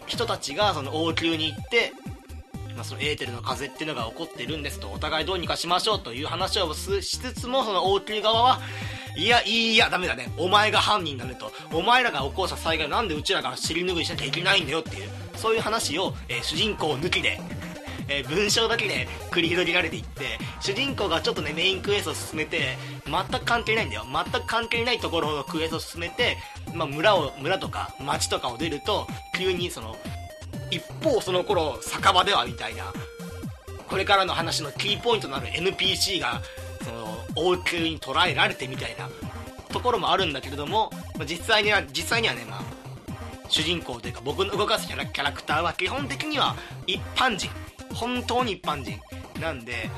[0.06, 1.92] 人たちがその王宮に行って
[2.74, 8.60] まあ、そのエーテルの風っていうのが起こってるんですとお互いどうにかしましょうという話をしつつもその王宮側は
[9.16, 10.32] いや、いや、ダメだね。
[10.36, 11.52] お前が犯人だねと。
[11.72, 17.40] お前らが起こした災害なんでうちらが尻拭いしなきゃいけないんだよっていう、そういう話を、えー、主人公抜きで、
[18.08, 24.04] えー、文章だけで繰り広げられていって、主人公がちょっとね、メインクエストを進めて、全く関係ないんだよ。
[24.12, 26.36] 全く関係ないところのクエストを進めて、
[26.74, 29.06] まあ、村を、村とか町とかを出ると、
[29.38, 29.96] 急にその、
[30.70, 32.92] 一方その頃、酒場ではみたいな、
[33.88, 36.42] これからの話のキーポイントとなる NPC が
[36.84, 39.08] その王宮に捉えられてみたいな
[39.68, 42.62] ところもあるんだけれども、まあ、実際には実際にはねまあ
[43.48, 47.50] 主人公というか僕の動かすキャラキャラクターは基本的には一般人。
[47.94, 49.00] 本当に一般人
[49.40, 49.88] なんで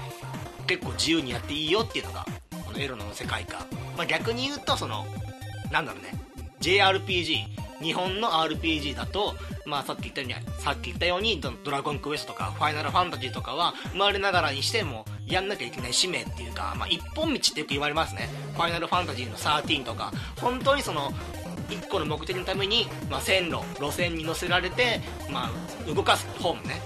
[0.67, 2.27] 結構自由にやっていいよっていうのが
[2.65, 3.61] このエロの世界観、
[3.97, 5.07] まあ、逆に言うとその
[5.73, 6.13] なんだろうね
[6.61, 9.35] JRPG 日本の RPG だと、
[9.65, 18.29] まあさっき言ったように、さっき言ったように、ドラゴンクエストとか、ファイナルファンタジーとかは、生まれながらにしても、やんなきゃいけない使命っていうか、まあ一本道ってよく言われますね。
[18.55, 21.13] ファイナルファンタジーの13とか、本当にその、
[21.69, 26.81] 1個の目的のために、まあ、線路路線に乗せられて、まあ、動かす方もね。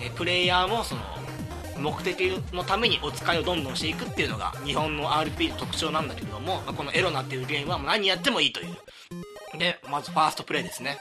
[0.00, 1.02] えプレイヤーもその
[1.78, 8.76] 目的のためにお使いをどんどんしていくっていうのが日本の RP の特徴なんだけれども、まあ、このエロナっていうゲームは何やってもいいという。
[9.58, 10.98] でまずファーストプレイですね。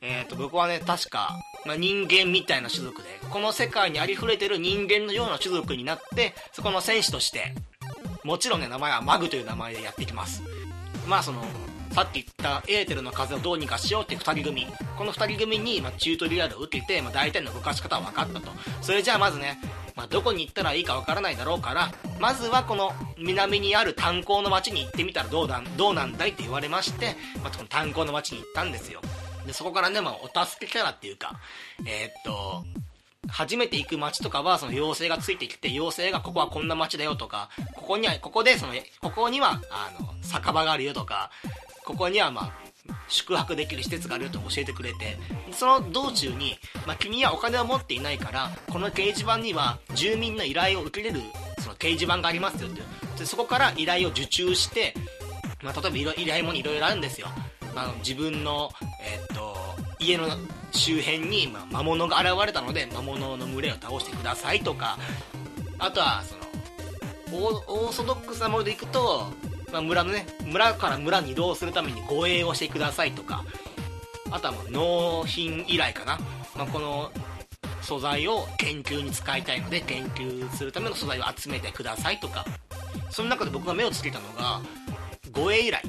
[0.00, 7.54] えー、と僕はね確か、まあ、人間みたいな種族でこの世界にありふれてる人間のような種族になってそこの戦士として
[8.22, 10.42] もちろんね名前はマグという名前でやっていきます。
[11.06, 11.42] まあその
[11.96, 14.66] さっき言ったエーテルの風をどうにかしようっていう2人組。
[14.98, 18.50] この2人組に、まあ、チュートリアルを受けて、まあ、大体の動かし方は分かったと。
[18.82, 19.58] それじゃあまずね、
[19.96, 29.00] まあ、どこに行ったらいいか分からないだろうからまずはこの南にある炭鉱の町に行ってみたらどうだどうなんだいって言われまして、まあ、この炭鉱の町に行ったんですよ。
[29.46, 31.40] でそこからね、まあ、お助けキャラっていうか
[31.86, 32.64] えー、っと
[33.28, 41.30] 初めて行く街とかは、その妖精がついてきて、妖精がここはこんな街だよとか、ここには、ここで、その、ここには、あの、酒場があるよとか、
[41.84, 42.65] ここにはまあ
[43.08, 45.16] 宿泊できる施設があるよと教えてくれて
[45.52, 51.20] その道中に、まあ、君はお金を持っていないからこの掲示板には住民の依頼を受けれる
[51.60, 52.82] その掲示板がありますよって。
[53.18, 54.94] でそこから依頼を受注して、
[55.62, 57.28] まあ、例えば依頼もいろいろあるんですよ、
[57.74, 58.70] まあ、自分の、
[59.02, 59.56] えー、っと
[59.98, 60.28] 家の
[60.72, 64.98] 周辺に、ま魔物が現れたので魔物の群れを倒してくださいとか。
[65.78, 66.46] あとはその
[67.68, 69.26] オーソドックスなものでいくと
[69.72, 73.44] まあ、村のね村から村に移動するために護衛をしてくださいとか
[74.30, 76.18] あとはもう納品依頼かな、
[76.56, 77.10] まあ、この
[77.82, 82.44] 素材を研究に使いたいので研究するための素材を集めてくださいとか。
[83.16, 84.60] その中で僕が目をつけたのが
[85.32, 85.82] 護衛依頼、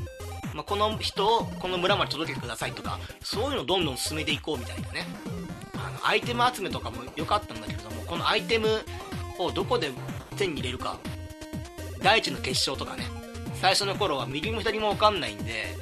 [0.54, 5.06] まあ、この人をこの村まで届けてくださいとかそういうのをどんどん進めていこうみたいなね。
[5.76, 8.82] あのアイテム集めとかも良かったんだけれどもこのアイテム
[9.40, 9.92] をどこで
[10.38, 10.98] 手に入れるか
[12.02, 13.17] 大地の結晶とかね。
[13.62, 15.76] 最初の頃は右も左も分かんないんで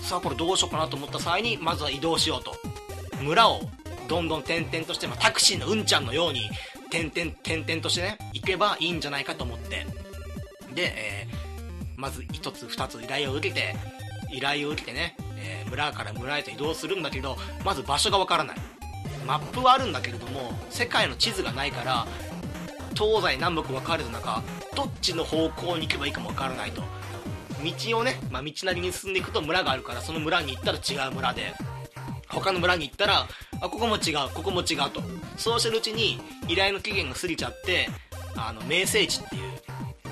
[0.00, 2.54] さあこれどうしようかなと思った際にまずは移動しようと。
[3.22, 3.60] 村を
[4.08, 6.50] どんどん転々として、まあ、タクシーのうんちゃんのように
[6.90, 9.86] 点々点々としてね行けばいいんじゃないかと思って。
[10.74, 13.74] で、えー、まず1つ2つ依頼を受けて
[14.30, 18.56] 依頼を受けてね、えー、村から村へと移動するんだけどまず場所がわからない。
[19.26, 22.06] マップはあるんだけれども世界の地図がないから
[22.94, 24.42] 東西南北分かれた中
[24.76, 26.82] どっちの方向に行けばいいかも分からないと。
[27.64, 31.54] 道をね、まあ、道なりに進んでいくと村があるからその村に行ったら違う村で
[32.28, 33.26] 他の村に行ったら
[33.62, 35.02] あここも違うここも違うと。
[35.38, 37.88] そうしてるうちに依頼の期限が過ぎちゃって
[38.36, 39.42] あの名声地っていう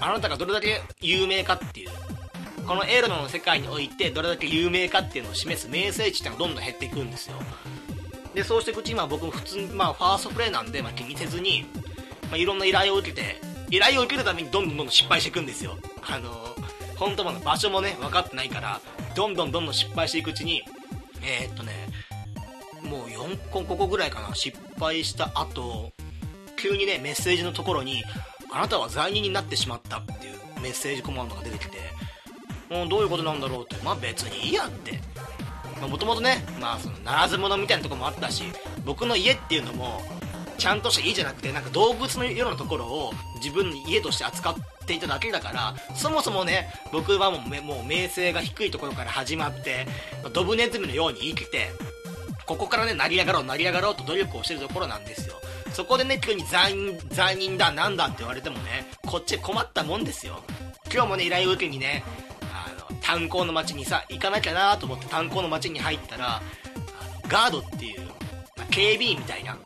[0.00, 1.90] あなたがどれだけ有名かっていう
[2.66, 7.36] このエロの世界においてどれだけ有名かっていうのを示す名声地っていうのがどんどん減っていくんですよ。
[8.34, 11.66] でそうしていくうち今僕も普通まあファーストプレイなんで、まあ、気にせずに
[12.34, 13.40] まあ、いろんな依頼を受けて
[13.74, 15.76] 依頼を受けるためにどんどんどんどん失敗していくんですよ。
[16.08, 16.30] あの
[16.96, 18.80] 本当の場所もね分かってないから
[19.16, 20.62] どんどんどんどん失敗していくうちに
[21.22, 21.72] えー、っとね
[22.82, 25.92] もう4個5個ぐらいかな失敗した後
[26.56, 28.04] 急にねメッセージのところに
[28.52, 31.78] あなたは罪人になってしまったっていうメッセージコマンドが出てきて
[32.70, 35.00] もうどういうことなんだろうってまあ別にいいやって。
[35.88, 38.44] もともとねまあそのならず者みたいなとこもあったし
[38.84, 40.00] 僕の家っていうのも
[40.56, 44.54] ちゃんとした家じゃなくてなんか動物のようなところを自分の家として扱っ
[44.86, 49.86] ていただけだからそもそもね僕はもうもう名声が低いところから始まって
[50.32, 51.70] ドブネズミのように生きて
[52.46, 55.34] ここからね成り上がろう成り上がろうと努力をしてるところなんですよ。
[55.72, 60.40] そこでね急に罪人罪人だなんだって言われてもねこっち困ったもんですよ。
[60.92, 62.04] 今日もね依頼を受けにね
[62.52, 66.42] あの炭鉱の町にさ行かなきゃなと思って炭鉱の町に入ったら
[67.26, 68.00] ガードっていう、
[68.56, 69.56] ま、警備員みたいな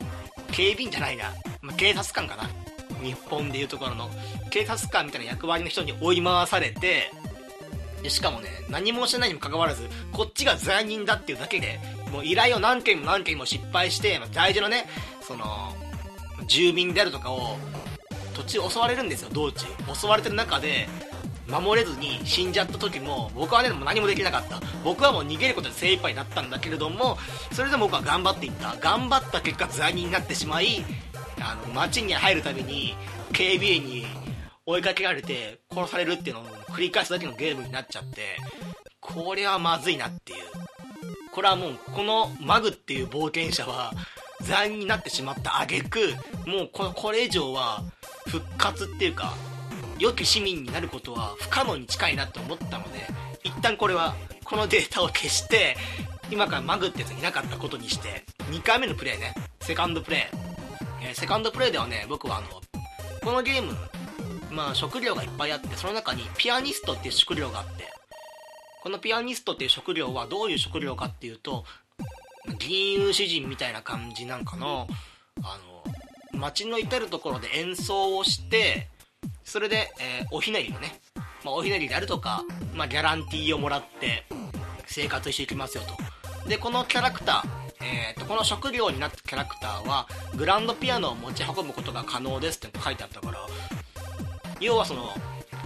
[0.51, 2.49] 警備員じゃないな、まあ、警察官かな。
[3.03, 4.09] 日本でいうところの。
[4.49, 7.11] 警察官みたいな役割の人に追い回されて
[8.03, 11.79] でしかもね何もしてないにもかかわらずこっちが罪人だっていうだけで
[12.11, 14.85] もう依頼を何件も何件も失敗して、まあ、大事なね
[15.21, 15.45] その
[16.47, 17.57] 住民であるとかを
[18.33, 20.87] 土地襲われるんですよ道中襲われてる中で
[21.49, 24.59] 守れずに死んじゃった時も僕はねもう何もできなかった。
[24.83, 27.17] 僕はもう逃げることで精一杯になったんだけれども
[27.51, 28.75] それでも僕は頑張っていった。
[28.77, 30.85] 頑張った結果罪人になってしまい
[31.41, 32.95] あの街に入るたびに
[33.33, 34.05] 警備員に
[34.65, 38.37] 追いかけられて殺されるっていうのを繰り返すだけのゲームになっちゃって
[38.99, 40.39] これはまずいなっていう。
[41.31, 43.93] これはもうこのマグっていう冒険者は
[44.41, 45.99] 罪人になってしまった挙句
[46.45, 47.83] もうこれ以上は
[48.27, 49.35] 復活っていうか
[49.99, 52.99] 良き市民になることは不可能に近いなと思ったので
[53.43, 55.75] 一旦これはこのデータを消して
[56.31, 59.33] 今からマグってやついなかったことにして2回目のプレイね。
[59.61, 60.19] セカンドプレイ、
[61.03, 62.47] えー、セカンドプレイではね僕はあの
[63.23, 63.73] このゲーム
[64.49, 67.83] まあ職業がいっぱいあってその中にピアニストっていう職業があって
[68.81, 71.65] このピアニストっていう職業はどういう職業かっていうと
[72.57, 74.87] 銀融詩人みたいな感じなんかの
[75.43, 75.59] あ
[76.33, 78.87] の街の至る所で演奏をして
[79.49, 81.01] それで、えー、おひねりのね、
[81.43, 82.43] まあ、おひねりであるとか、
[82.75, 84.25] まあ、ギャランティーをもらって
[84.85, 85.83] 生活していきますよ
[86.43, 86.47] と。
[86.47, 93.39] でこのキャラクター、えーと、この職業になったキャラクターはグランドピアノを持ち運ぶことが可能ですって書いてあったから
[94.59, 95.09] 要はその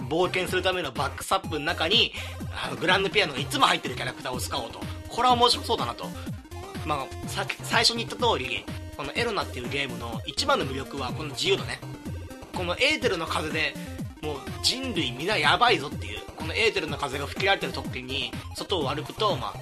[0.08, 2.12] 冒険するためのバックサップの中に
[2.64, 4.80] あのグランドピアノがいつも入ってるキャラクターを使おうと。
[5.08, 6.06] これは面白そうだなと。
[6.86, 7.06] まあ、
[7.62, 8.64] 最初に言った通り
[8.96, 11.78] このエロナっていうゲームの一番の魅力はこの自由度ね。
[12.54, 13.74] このエーテルの風で
[14.22, 19.54] もう人類みんなやばいぞっていうこのエーテルの風が吹き荒れてる時に外を歩くと、まあ、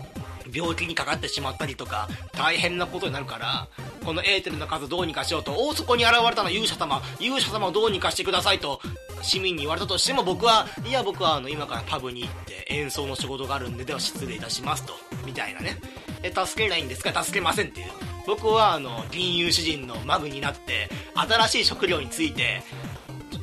[0.52, 3.68] 病気にかかってしまったりとか大変なことになるから
[4.04, 8.80] このエーテルの数どうにかしようとおそこに現れたのは勇者様勇者様をどうにかしてくださいと
[9.22, 15.76] 市民に言われたとしても僕はいや僕はあの今からパブに行って演奏の仕事があるんででは失礼いたしますとみたいなね。
[16.24, 17.22] え助けないんですか？
[17.24, 17.86] 助けませんっていう。
[18.26, 22.62] 僕はあの銀融詩人のマグになって新しい食料について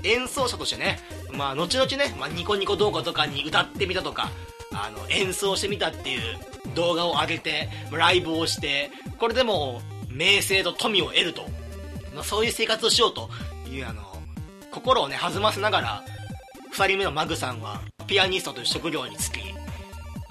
[0.04, 1.00] 演奏者としてね
[1.34, 4.30] まあ後々ね、まあ、ニコニコ動画とかに歌ってみたとか
[4.72, 6.22] あの演奏してみたっていう
[6.76, 11.42] 動画を上げてライブをしてこれでも名声と富を得ると、
[12.14, 13.30] まあ、そういう生活をしようと
[13.70, 14.02] いうあの
[14.72, 16.04] 心をね弾ませながら
[16.76, 19.40] 2人目のマグさんはピアニストという職業に就き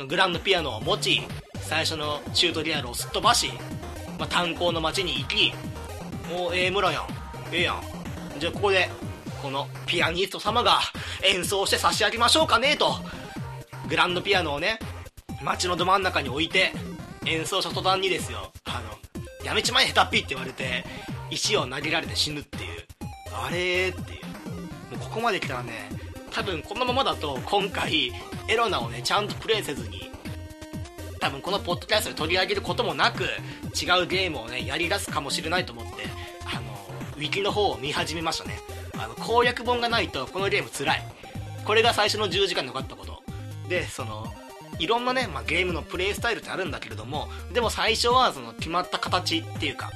[0.07, 1.23] グランドピアノを持ち
[1.61, 3.51] 最初のチュートリアルをすっ飛ばし、
[4.19, 5.53] まあ、炭鉱の町に行き
[6.29, 7.03] もうええ村やん。
[7.53, 7.83] ええやん。
[8.39, 8.91] じゃあここで
[9.43, 10.81] このピアニスト様が
[11.25, 12.97] 演奏して差し上げましょうかねと。
[13.89, 14.79] グランドピアノをね
[15.43, 16.73] 街のど真ん中に置いて
[17.25, 18.53] 演奏した途端にですよ。
[18.65, 20.85] あのやめちまえ下手っぴって言われて
[21.31, 22.85] 石を投げられて死ぬっていう。
[23.33, 24.97] あれっていう。
[24.97, 25.89] もうここまで来たらね
[26.31, 28.13] 多分このままだと今回
[28.49, 30.11] エロナをねちゃんとプレイせずに
[31.19, 35.93] 多分このポッドキャストで取り上げることもなく違うゲームをねやりだすかもしれないと思って
[36.45, 36.73] あの
[37.17, 38.59] ウィキの方を見始めましたね。
[38.97, 41.03] あの攻略本がないとこのゲームつらい。
[41.65, 43.23] これが最初の10時間で分かったこと。
[43.69, 44.27] でその
[44.79, 49.91] いろんなね、まあ、ゲームのプレイスタイルってあるんだけれどもでも最初はその決まった形っていうか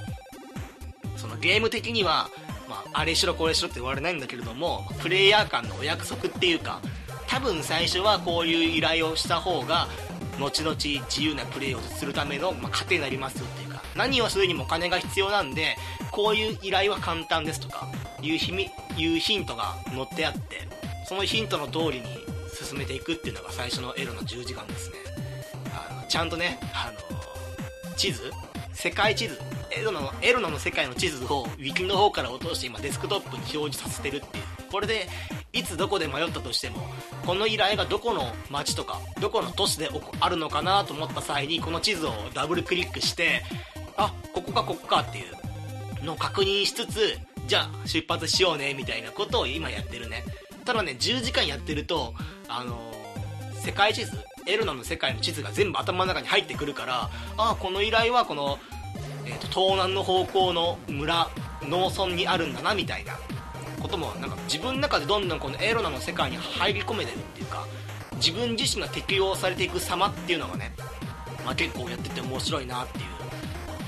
[1.17, 2.29] そのゲーム的には、
[2.69, 6.81] まあ、あれしろこれしろって言われないんだけれどもプレイヤー間のお約束っていうか
[7.29, 9.89] 多分最初はこういう依頼をした方が
[10.43, 15.77] 後々自由なプレーをするための、まあ、糧になりますよっていうか何をするにもお金が必要なんで
[16.11, 17.87] こういう依頼は簡単ですとか
[18.21, 20.69] いうひみいうヒントが載ってあって
[21.07, 22.07] そのヒントの通りに
[22.53, 24.97] 進めていくっていうのが最初のエロの10時間ですね。
[25.75, 28.31] あのちゃんとねあの地図
[28.83, 29.39] 世界地図。
[29.71, 34.45] エロナのエロの世界の地図をウィキの方から落として今デスクトップに表示させてるっていう。
[34.73, 35.07] これで
[35.53, 36.79] いつどこで迷ったとしても
[37.25, 43.45] この依頼がどこの町とかどこの都市であるのかなと思った際にこの地図をダブルクリックして
[43.97, 45.23] あここかここかってい
[46.01, 47.17] うのを確認しつつ
[47.47, 50.25] じゃあ出発しようねみたいなことを今やってるね。
[50.65, 52.15] ただね10時間やってると
[52.49, 58.59] あのー、世界地図エルナの世界の地図が全部頭の中に入ってくるからああこの依頼はこの、
[59.27, 61.31] えーと、東南の方向の村
[61.63, 63.19] 農村にあるんだなみたいな
[63.81, 67.67] こともなんか自分の中でどんどんこのエロナの世界に入り込めてるっていうか
[68.17, 70.73] 自分自身が適用されていく様っていうのがね、
[71.45, 73.05] まあ、結構やってて面白いなっていう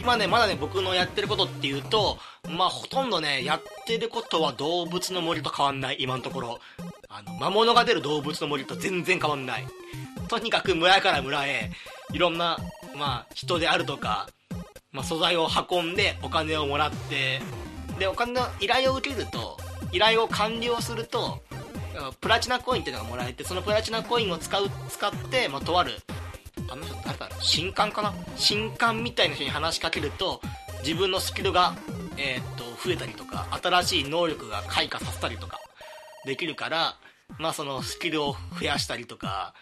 [0.00, 2.18] 今ねまだね僕のやってることっていうと
[2.50, 5.96] まあほとんどねやってることは動物の森と変わんない。
[6.00, 6.58] 今のところ。
[7.08, 9.66] あの魔物が出る動物の森と全然変わんない。
[10.28, 11.70] とにかく村から村へ
[12.12, 12.58] いろんな
[12.96, 14.28] まあ人であるとか、
[14.94, 17.42] まあ、素材を運んでお金をもらって
[17.98, 19.58] でお金の依頼を受けると
[19.92, 21.42] 依頼を完了すると
[22.20, 25.92] プラチナコインっていうのがもらえてそのプラチナコインを使う使って、まあ、とある
[26.68, 28.14] あの人誰だろう新刊かな？
[28.36, 30.40] 新刊みたいな人に話しかけると
[30.82, 31.74] 自分のスキルが、
[32.16, 35.60] えー、っと増えたりとか新しい能力が開花させたりとか
[36.24, 36.96] できるから
[37.38, 39.54] まあそのスキルを増やしたりとか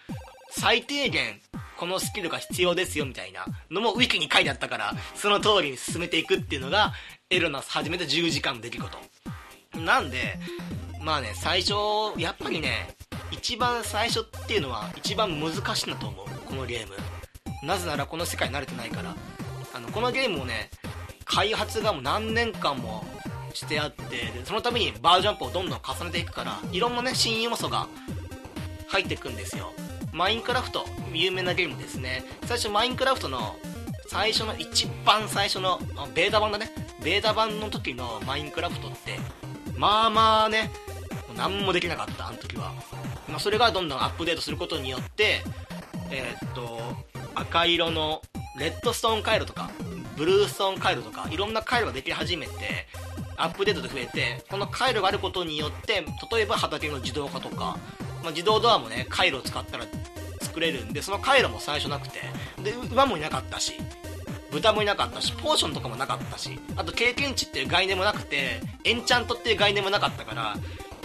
[0.59, 1.41] 最低限
[1.77, 6.93] このスキルが必要ですよみたいなのもウィキに書いてあったからその通りに進めていくっていうのが
[7.31, 8.99] エルナス始めて10時間の出来事。
[9.81, 10.39] なんで
[11.01, 11.75] まあね最初
[12.19, 12.95] やっぱりね
[13.31, 16.27] 一番最初っていうのは一番難しいんだと思う。
[16.47, 16.95] このゲーム。
[17.67, 19.17] なぜならこの世界に慣れてないから。
[19.75, 20.71] あのこのゲームをね
[21.25, 23.05] 開発がもう何年間も
[23.55, 27.89] してあってでそのためにバージョンアップをどんどん重ねていくからいろんなね新要素が
[28.89, 29.73] 入ってくんですよ。
[30.13, 30.85] マインクラフト
[31.15, 32.23] 有名なゲームですね。
[32.45, 33.57] 最初マインクラフトの
[34.09, 35.81] 最初の一番最初の
[36.15, 36.71] ベータ版だね。
[37.03, 39.19] ベータ版の時のマインクラフトって
[39.77, 40.71] まあまあね
[41.37, 42.73] 何もできなかったあの時は、
[43.29, 45.41] まあ、それがどんどんアップデートすることによって
[46.11, 46.79] えー、っと
[47.35, 48.21] 赤色の
[48.59, 49.71] レッドストーン回路とか
[50.17, 52.53] ブルーストーン回路とかいろんな回路ができ始めて
[53.37, 57.79] アップデートで増えてこの回路があることによって例えば畑の自動化とか、
[58.23, 59.85] まあ、自動ドアもね回路を使ったら
[60.41, 62.21] 作れるんでその回路も最初なくて。
[62.63, 63.73] で馬もいなかったし
[64.53, 70.57] 豚もいなかったしポーションとかもなかったしあと経験値っていう概念もなくてエンチャントっていう概念もなかったから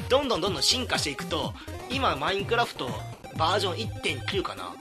[0.09, 1.53] どんどんどんどん進化していくと
[1.89, 2.89] 今マインクラフト
[3.37, 4.75] バージョン1.9かな？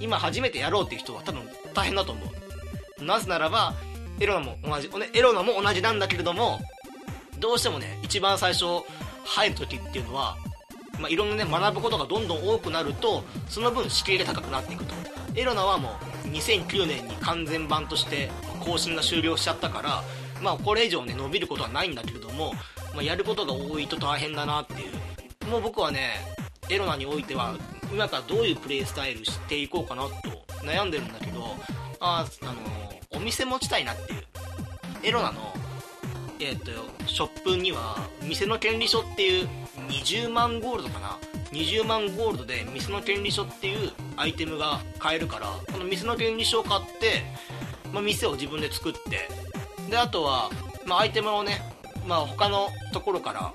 [0.00, 2.20] 今初めてやろうっていう人は多分大変だと思
[3.00, 3.04] う。
[3.04, 3.72] なぜならば
[4.20, 6.60] エロナも同じエロナも同じなんだけれども
[7.38, 8.64] どうしてもね一番最初
[9.24, 10.36] 入る時っていうのは
[11.02, 14.94] まあ、いろんなね学ぶことがどんどん多くなるとその分敷居が高くなっていくと。
[15.34, 15.96] エロナはも
[16.26, 18.30] う2009年に完全版として
[18.60, 20.04] 更新が終了しちゃったから
[20.42, 22.52] まあこれ以上ね伸びることはないんだけれども、
[22.94, 25.48] まあ、やることが多いと大変だなっていう。
[25.48, 26.10] もう僕はね
[26.68, 27.56] エロナにおいては
[27.90, 30.10] 今からどういうプレイスタイルしていこうかなと
[30.64, 31.56] 悩んでるんだけど
[31.98, 32.52] ああの
[33.10, 34.22] お店持ちたいなっていう。
[35.02, 35.52] エロナの
[36.38, 36.70] えっ、と
[37.06, 39.48] ショップには店の権利書っていう
[39.88, 41.18] 20万ゴールドかな
[41.52, 47.22] ？20万ゴールドで店の権利書っていうアイテムが買えるからこの店の権利書を買って、
[47.92, 49.28] まあ、店を自分で作って
[49.90, 50.50] であとは、
[50.86, 51.60] まあ、アイテムをね、
[52.06, 53.52] まあ、他のところから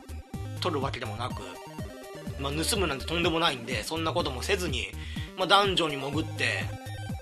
[0.60, 1.42] 取るわけでもなく、
[2.40, 4.88] まあ、盗むなんてとんでもないんでそんなこともせずに、
[5.38, 6.66] まあ、ダンジョンに潜って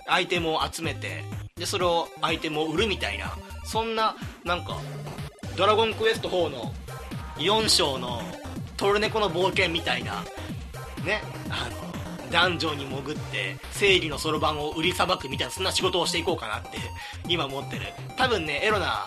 [0.08, 1.24] アイテムを集めて
[1.56, 4.78] でそれをアイテムを売るみたいなそんななんか
[5.56, 6.74] ドラゴンクエスト4の
[7.38, 8.22] 4章の
[8.78, 10.23] トルネコの冒険みたいな。
[11.03, 11.21] ね。
[11.49, 16.69] あのダンジョンに潜って正義のそろばんを売りさばくみたいなそんな仕事をしていこうかなって
[17.28, 17.86] 今思ってる。
[18.17, 19.05] 多分ねエロな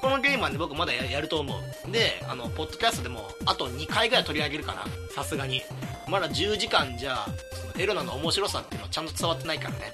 [0.00, 1.90] このゲームはね僕まだやると思う。
[1.90, 4.84] であのポッドキャストでもあと2回ぐらい取り上げるかな。
[5.14, 5.62] さすがに。
[6.08, 9.92] まだ10時間じゃそのエロナの面白さっていうのはちゃんと伝わってないからね。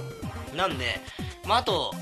[0.57, 1.01] なんで
[1.47, 1.95] まああと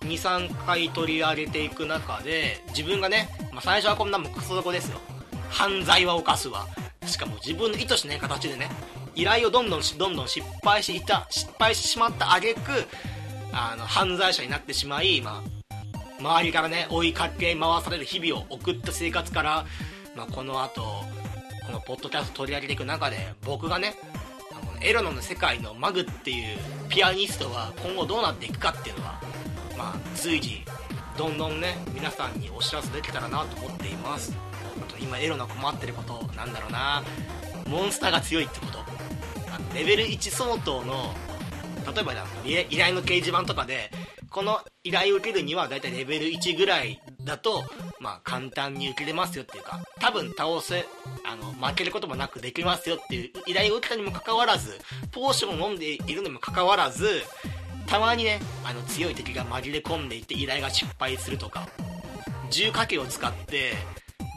[0.00, 5.00] 23回取り上げていく中で自分がね、まあ、最初はこんなもんクソ底ですよ。
[5.48, 6.66] 犯罪は犯すわ。
[7.06, 8.68] しかも自分の意図しない形でね
[9.14, 12.60] 依頼をどんどんどんどん失敗していた失敗してしまった挙句
[13.52, 19.66] あの犯罪者になってしまい、まあ、周りからね追いかけ回される日々を送った生活から、
[20.14, 20.82] まあ、この後
[21.66, 23.94] このポッドキャスト取り上げていく中で僕がね
[24.82, 26.58] エロノの世界のマグっていう
[26.90, 29.20] ピアニストは今後どうなっていくかっていうのは
[29.78, 30.62] まあ随時
[31.16, 34.36] どんどんね皆さんにお知らせできたらなと思っています。
[34.82, 37.02] あと今エロの困ってることなんだろうな。
[37.68, 38.78] モンスターが強いってこと。
[39.74, 41.14] レベル1相当の
[41.94, 42.12] 例えば
[42.70, 43.90] 依頼の掲示板とかで
[44.30, 47.64] この依頼を受けるにはだいたいレベル1ぐらいだと
[48.00, 50.84] まあ簡単に受けれますよっていうか多分倒せ
[51.24, 54.78] あの負けることもなくできますよっていう依頼を受けたにもかかわらず
[55.12, 57.22] ポーションを飲んでいるにもかかわらず
[57.86, 61.68] たまにねあの強い敵が紛れ込んでいて依頼が失敗するとか
[62.50, 63.74] 銃火器を使って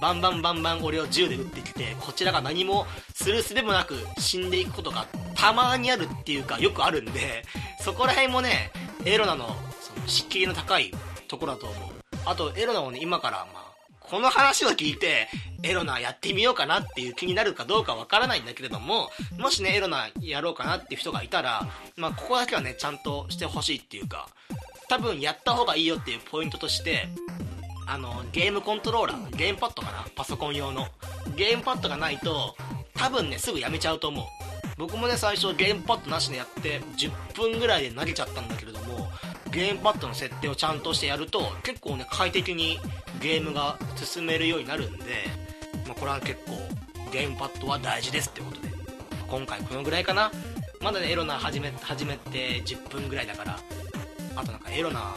[0.01, 7.43] バンバンバンバン俺を銃で撃ってきてこちらが何もするすべもなく死んでいくことがたまにあるっていうかよくあるんで
[7.83, 8.71] そこら辺もね
[9.05, 10.91] エロナのその敷居の高い
[11.27, 11.89] ところだと思う。
[12.25, 13.69] あとエロナをね今からまあ
[13.99, 15.29] この話を聞いて
[15.61, 24.27] エロナやってみようかなっていう気になるかどうかわからないんだけれどももしねエロナやろうかなっていう人がいたらまあここだけはねちゃんとしてほしいっていうか
[24.89, 27.07] 多分やった方がいいよっていうポイントとして
[27.91, 30.05] あのゲームコントローラーゲームパッドかな？
[30.15, 30.87] パソコン用の。
[31.35, 32.55] ゲームパッドがないと
[32.93, 34.25] 多分ねすぐやめちゃうと思う。
[34.77, 39.09] 僕もね最初ゲームパッドなしでやって10分ぐらいで投げちゃったんだけれども
[39.51, 42.79] ゲームパッドの設定をちゃんとしてやると結構ね快適に
[43.19, 45.05] ゲームが進めるようになるんで、
[45.87, 46.51] まあ、これは結構
[47.11, 48.69] ゲームパッドは大事ですってことで。
[49.27, 50.31] 今回このぐらいかな？
[50.79, 53.59] まだねエロナ始め始めて10分ぐらいだから
[54.35, 55.13] あとなんかエロナ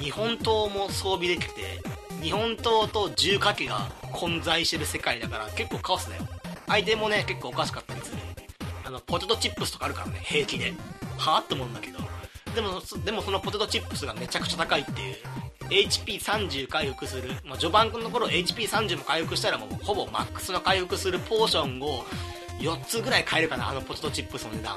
[0.00, 1.80] 日本刀も装備できて
[2.22, 6.22] 日本刀と重火器が混在してる世界だから結構カオスだよ。
[6.66, 8.18] 相手もね結構おかしかったりする。
[8.84, 10.72] あのポテトチップスとかあるからね平気で。
[11.18, 11.98] はあって思うんだけど。
[12.54, 15.16] でもでもそのポテトチップスがめちゃくちゃ高いっていう。
[15.70, 22.04] HP30 回復する、まあ、序盤の頃 HP30 も回復したらもうほぼマックスの回復するポーションを
[22.60, 24.76] 4つぐらい買えるかなあのポテトチップスの値段。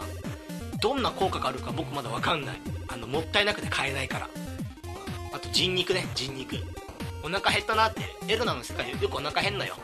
[0.82, 2.58] どんな効果があるか僕まだ分かんない。
[2.88, 4.30] あのもったいなくて買えないから。
[5.38, 6.08] あと人肉ね。
[6.16, 6.56] 人肉。
[7.24, 8.02] お腹減ったなって。
[8.28, 9.76] エルナの世界よくお腹減んのよ。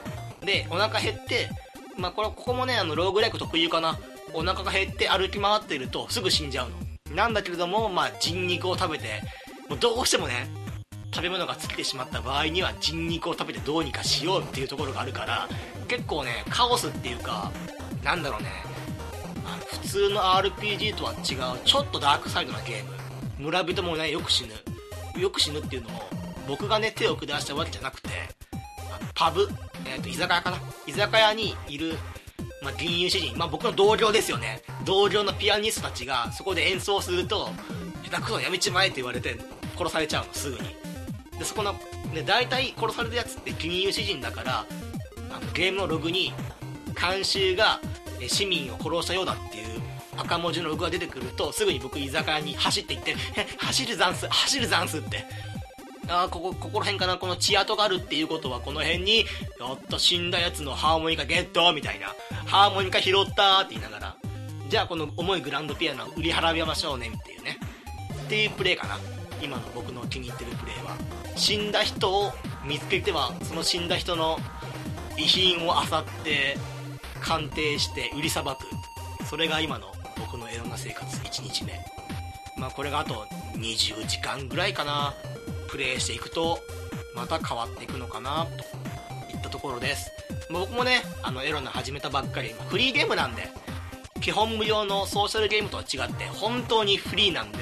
[0.43, 1.47] でお腹減って
[1.95, 3.99] まあこれここもねあのローグライク特有かな。
[4.34, 7.16] お腹が減って歩き回ってるとすぐ死んじゃうの。
[7.16, 9.22] なんだけれどもまあ人肉を食べて
[9.70, 10.47] もうどうしてもね
[11.14, 15.47] 食べ物が尽きてしまった場合には人肉を食べてどうにかしようっていうところがあるから
[15.88, 17.51] 結構ねカオスっていうか
[18.04, 18.49] なんだろうね。
[19.45, 22.91] あの普通の RPG とは違うちょっとダークサイドなゲーム。
[23.38, 24.54] 村人もねよく死ぬ。
[25.20, 25.91] よく死ぬっていうのを
[26.47, 28.09] 僕がね手を下したわけじゃなくて
[29.16, 29.47] パブ、
[29.86, 30.57] えー、と居酒屋かな。
[30.88, 31.93] 居酒屋にいる、
[32.61, 34.61] まあ、銀融詩人、まあ、僕の同僚ですよね。
[34.86, 37.49] 同僚のピアニストたちがそこで演奏すると
[38.03, 39.38] 下手くそやめちまえって言われて
[39.78, 40.76] 殺されちゃうのすぐに。
[41.38, 41.74] でそこの、
[42.14, 44.66] ね、大体殺されるやつって金融詩人だから
[45.32, 46.34] あのゲームのログに
[46.99, 47.80] 監修が
[48.28, 49.34] 市民を殺したようだ
[50.18, 53.16] 赤文字のログが出てくるとすぐに僕居酒屋に走っていって
[53.57, 55.26] 「走るざんす走るざんす」って。
[56.09, 57.18] あここここら辺かな？
[57.18, 59.26] この血跡があるっていうことはこの辺にや
[59.74, 62.14] っと死んだやつのハーモニカゲットみたいな。
[62.45, 64.16] ハーモニカ拾ったって言いながら。
[64.68, 67.57] じゃあこの重いグランドピアノ売り払いましょうねっていうね。
[68.22, 68.99] っていうプレイかな。
[69.41, 70.97] 今の僕の気に入ってるプレイは。
[71.38, 72.34] 死んだ人を
[72.66, 74.38] 見つけてはその死んだ人の
[75.18, 76.57] 遺品を漁って
[77.22, 78.66] 鑑定して売りさばく。
[79.26, 81.74] それが今の僕のエロな生活1日目。
[82.57, 85.14] まあこれがあと20時間ぐらいかな。
[85.70, 86.59] プレイしていくと
[87.16, 90.11] また変わっていくのかなといったところです。
[90.51, 93.49] 僕もねあのエロナ始めたばっかりフリーゲームなんで
[94.22, 97.57] 基本無料のソーシャルゲームとは違って本当にフリーなんで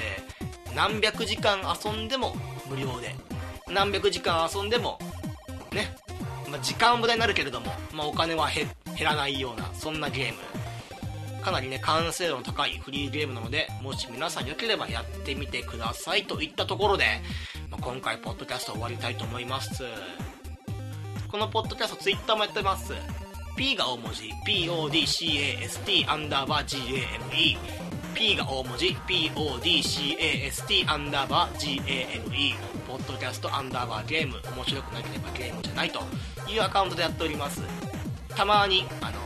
[0.76, 2.36] 何百時間遊んでも
[2.68, 3.14] 無料で
[3.68, 4.98] 何百時間遊んでも
[5.72, 5.94] ね、
[6.50, 8.68] まあ、時間は無駄になるけれども、まあ、お金は減
[9.04, 10.51] らないようなそんなゲーム。
[11.42, 17.04] かなりね完成度の高いフリーゲームなのでもし皆さんよければやってみてくださいといったところで、
[17.70, 19.84] まあ、今回ポッドキャスト終わりたいと思います。
[21.28, 22.92] このポッドキャストツイッターもやってます。
[23.56, 27.58] P が大文字 PODCAST アンダーバー GAME
[28.14, 32.54] P が大文字 PODCAST アンダーバー GAME
[32.86, 34.34] ポッドキャストアンダーバーゲーム。
[34.54, 36.00] 面白くなければゲームじゃないと
[36.48, 37.62] いうアカウントでやっております。
[38.28, 39.21] たまにあ、の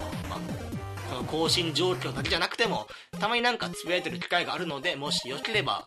[1.27, 2.87] 更新状況だけじゃなくても
[3.19, 5.87] たまになんかつぶやいてる機会があるのでもしよければ、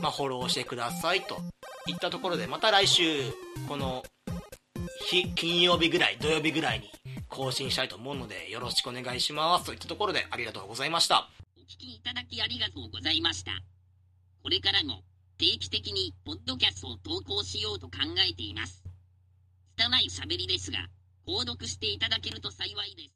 [0.00, 1.36] まあ、フォローしてくださいと
[1.86, 3.22] いったところでまた来週
[3.68, 4.04] この
[5.06, 6.90] 日金曜日ぐらい土曜日ぐらいに
[7.28, 13.52] 更新したいと思うのでよろしくお願いしますといったところでありがとうございましたお聞きいただきありがとうございました。
[14.42, 15.02] これからも
[15.36, 17.98] 定期的にポッドキャストを投稿しようと考
[18.28, 18.82] えています。
[19.76, 20.78] 拙い喋りですが、
[21.26, 23.14] 購読していただけると幸いです。